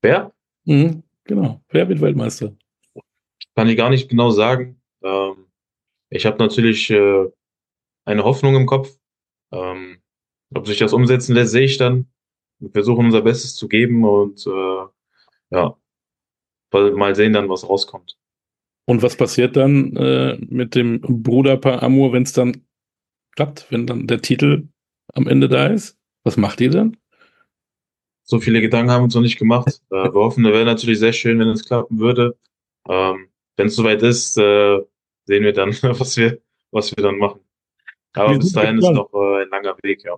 Wer? 0.03 0.33
Mhm, 0.65 1.05
genau. 1.23 1.61
Wer 1.69 1.89
wird 1.89 2.01
Weltmeister? 2.01 2.57
Kann 3.55 3.69
ich 3.69 3.77
gar 3.77 3.91
nicht 3.91 4.09
genau 4.09 4.31
sagen. 4.31 4.83
Ähm, 5.05 5.47
ich 6.09 6.27
habe 6.27 6.39
natürlich 6.39 6.91
äh, 6.91 7.29
eine 8.05 8.25
Hoffnung 8.25 8.57
im 8.57 8.67
Kopf. 8.67 8.97
Ähm, 9.53 10.01
ob 10.55 10.67
sich 10.67 10.79
das 10.79 10.93
umsetzen 10.93 11.35
lässt, 11.35 11.53
sehe 11.53 11.65
ich 11.65 11.79
dann. 11.79 12.11
Wir 12.59 12.71
versuchen 12.71 13.07
unser 13.07 13.23
Bestes 13.23 13.55
zu 13.55 13.69
geben 13.69 14.05
und 14.05 14.47
äh, 14.47 14.85
ja, 15.51 15.77
mal 16.73 17.15
sehen 17.15 17.33
dann, 17.33 17.49
was 17.49 17.69
rauskommt. 17.69 18.17
Und 18.87 19.03
was 19.03 19.17
passiert 19.17 19.57
dann 19.57 19.97
äh, 19.97 20.37
mit 20.41 20.75
dem 20.75 21.01
Bruderpaar 21.01 21.83
Amur, 21.83 22.13
wenn 22.13 22.25
es 22.25 22.33
dann 22.33 22.65
klappt, 23.37 23.67
wenn 23.71 23.87
dann 23.87 24.07
der 24.07 24.21
Titel 24.21 24.69
am 25.15 25.29
Ende 25.29 25.49
da 25.49 25.69
ist? 25.69 25.99
Was 26.25 26.37
macht 26.37 26.61
ihr 26.61 26.71
dann? 26.71 26.97
So 28.25 28.39
viele 28.41 28.61
Gedanken 28.61 28.91
haben 28.91 29.01
wir 29.01 29.05
uns 29.05 29.15
noch 29.15 29.23
nicht 29.23 29.39
gemacht. 29.39 29.81
äh, 29.91 29.95
wir 29.95 30.13
hoffen, 30.13 30.45
es 30.45 30.53
wäre 30.53 30.65
natürlich 30.65 30.99
sehr 30.99 31.13
schön, 31.13 31.39
wenn 31.39 31.49
es 31.49 31.65
klappen 31.65 31.99
würde. 31.99 32.37
Ähm, 32.89 33.29
wenn 33.57 33.69
es 33.69 33.77
soweit 33.77 34.03
ist, 34.03 34.37
äh, 34.39 34.81
sehen 35.25 35.45
wir 35.45 35.53
dann, 35.53 35.71
was 35.83 36.17
wir, 36.17 36.41
was 36.71 36.97
wir 36.97 37.03
dann 37.03 37.19
machen. 37.19 37.41
Aber 38.15 38.39
bis 38.39 38.53
dahin 38.53 38.77
gespannt. 38.77 38.99
ist 38.99 39.13
noch 39.13 39.21
äh, 39.21 39.43
ein 39.43 39.49
langer 39.51 39.77
Weg, 39.83 40.05
ja. 40.05 40.17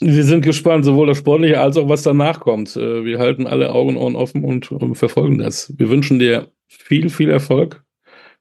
Wir 0.00 0.24
sind 0.24 0.42
gespannt, 0.42 0.84
sowohl 0.84 1.06
das 1.06 1.18
Sportliche 1.18 1.60
als 1.60 1.76
auch 1.76 1.88
was 1.88 2.02
danach 2.02 2.40
kommt. 2.40 2.76
Äh, 2.76 3.04
wir 3.04 3.18
halten 3.18 3.46
alle 3.46 3.72
Augen 3.72 3.90
und 3.90 3.96
Ohren 3.98 4.16
offen 4.16 4.44
und, 4.44 4.72
und 4.72 4.94
verfolgen 4.94 5.38
das. 5.38 5.72
Wir 5.78 5.90
wünschen 5.90 6.18
dir 6.18 6.50
viel, 6.66 7.10
viel 7.10 7.30
Erfolg 7.30 7.84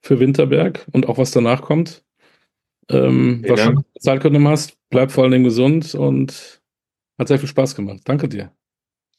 für 0.02 0.20
Winterberg 0.20 0.88
und 0.92 1.08
auch 1.08 1.18
was 1.18 1.32
danach 1.32 1.62
kommt. 1.62 2.04
Ähm, 2.90 3.46
was 3.48 3.64
du 3.64 3.84
Zeit 4.00 4.22
genommen 4.22 4.48
hast, 4.48 4.78
bleib 4.90 5.12
vor 5.12 5.24
allen 5.24 5.32
Dingen 5.32 5.44
gesund 5.44 5.94
und 5.94 6.62
hat 7.18 7.28
sehr 7.28 7.40
viel 7.40 7.50
Spaß 7.50 7.76
gemacht. 7.76 8.02
Danke 8.06 8.28
dir. 8.28 8.52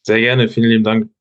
Sehr 0.02 0.18
gerne, 0.18 0.48
vielen 0.48 0.68
lieben 0.68 0.84
Dank. 0.84 1.11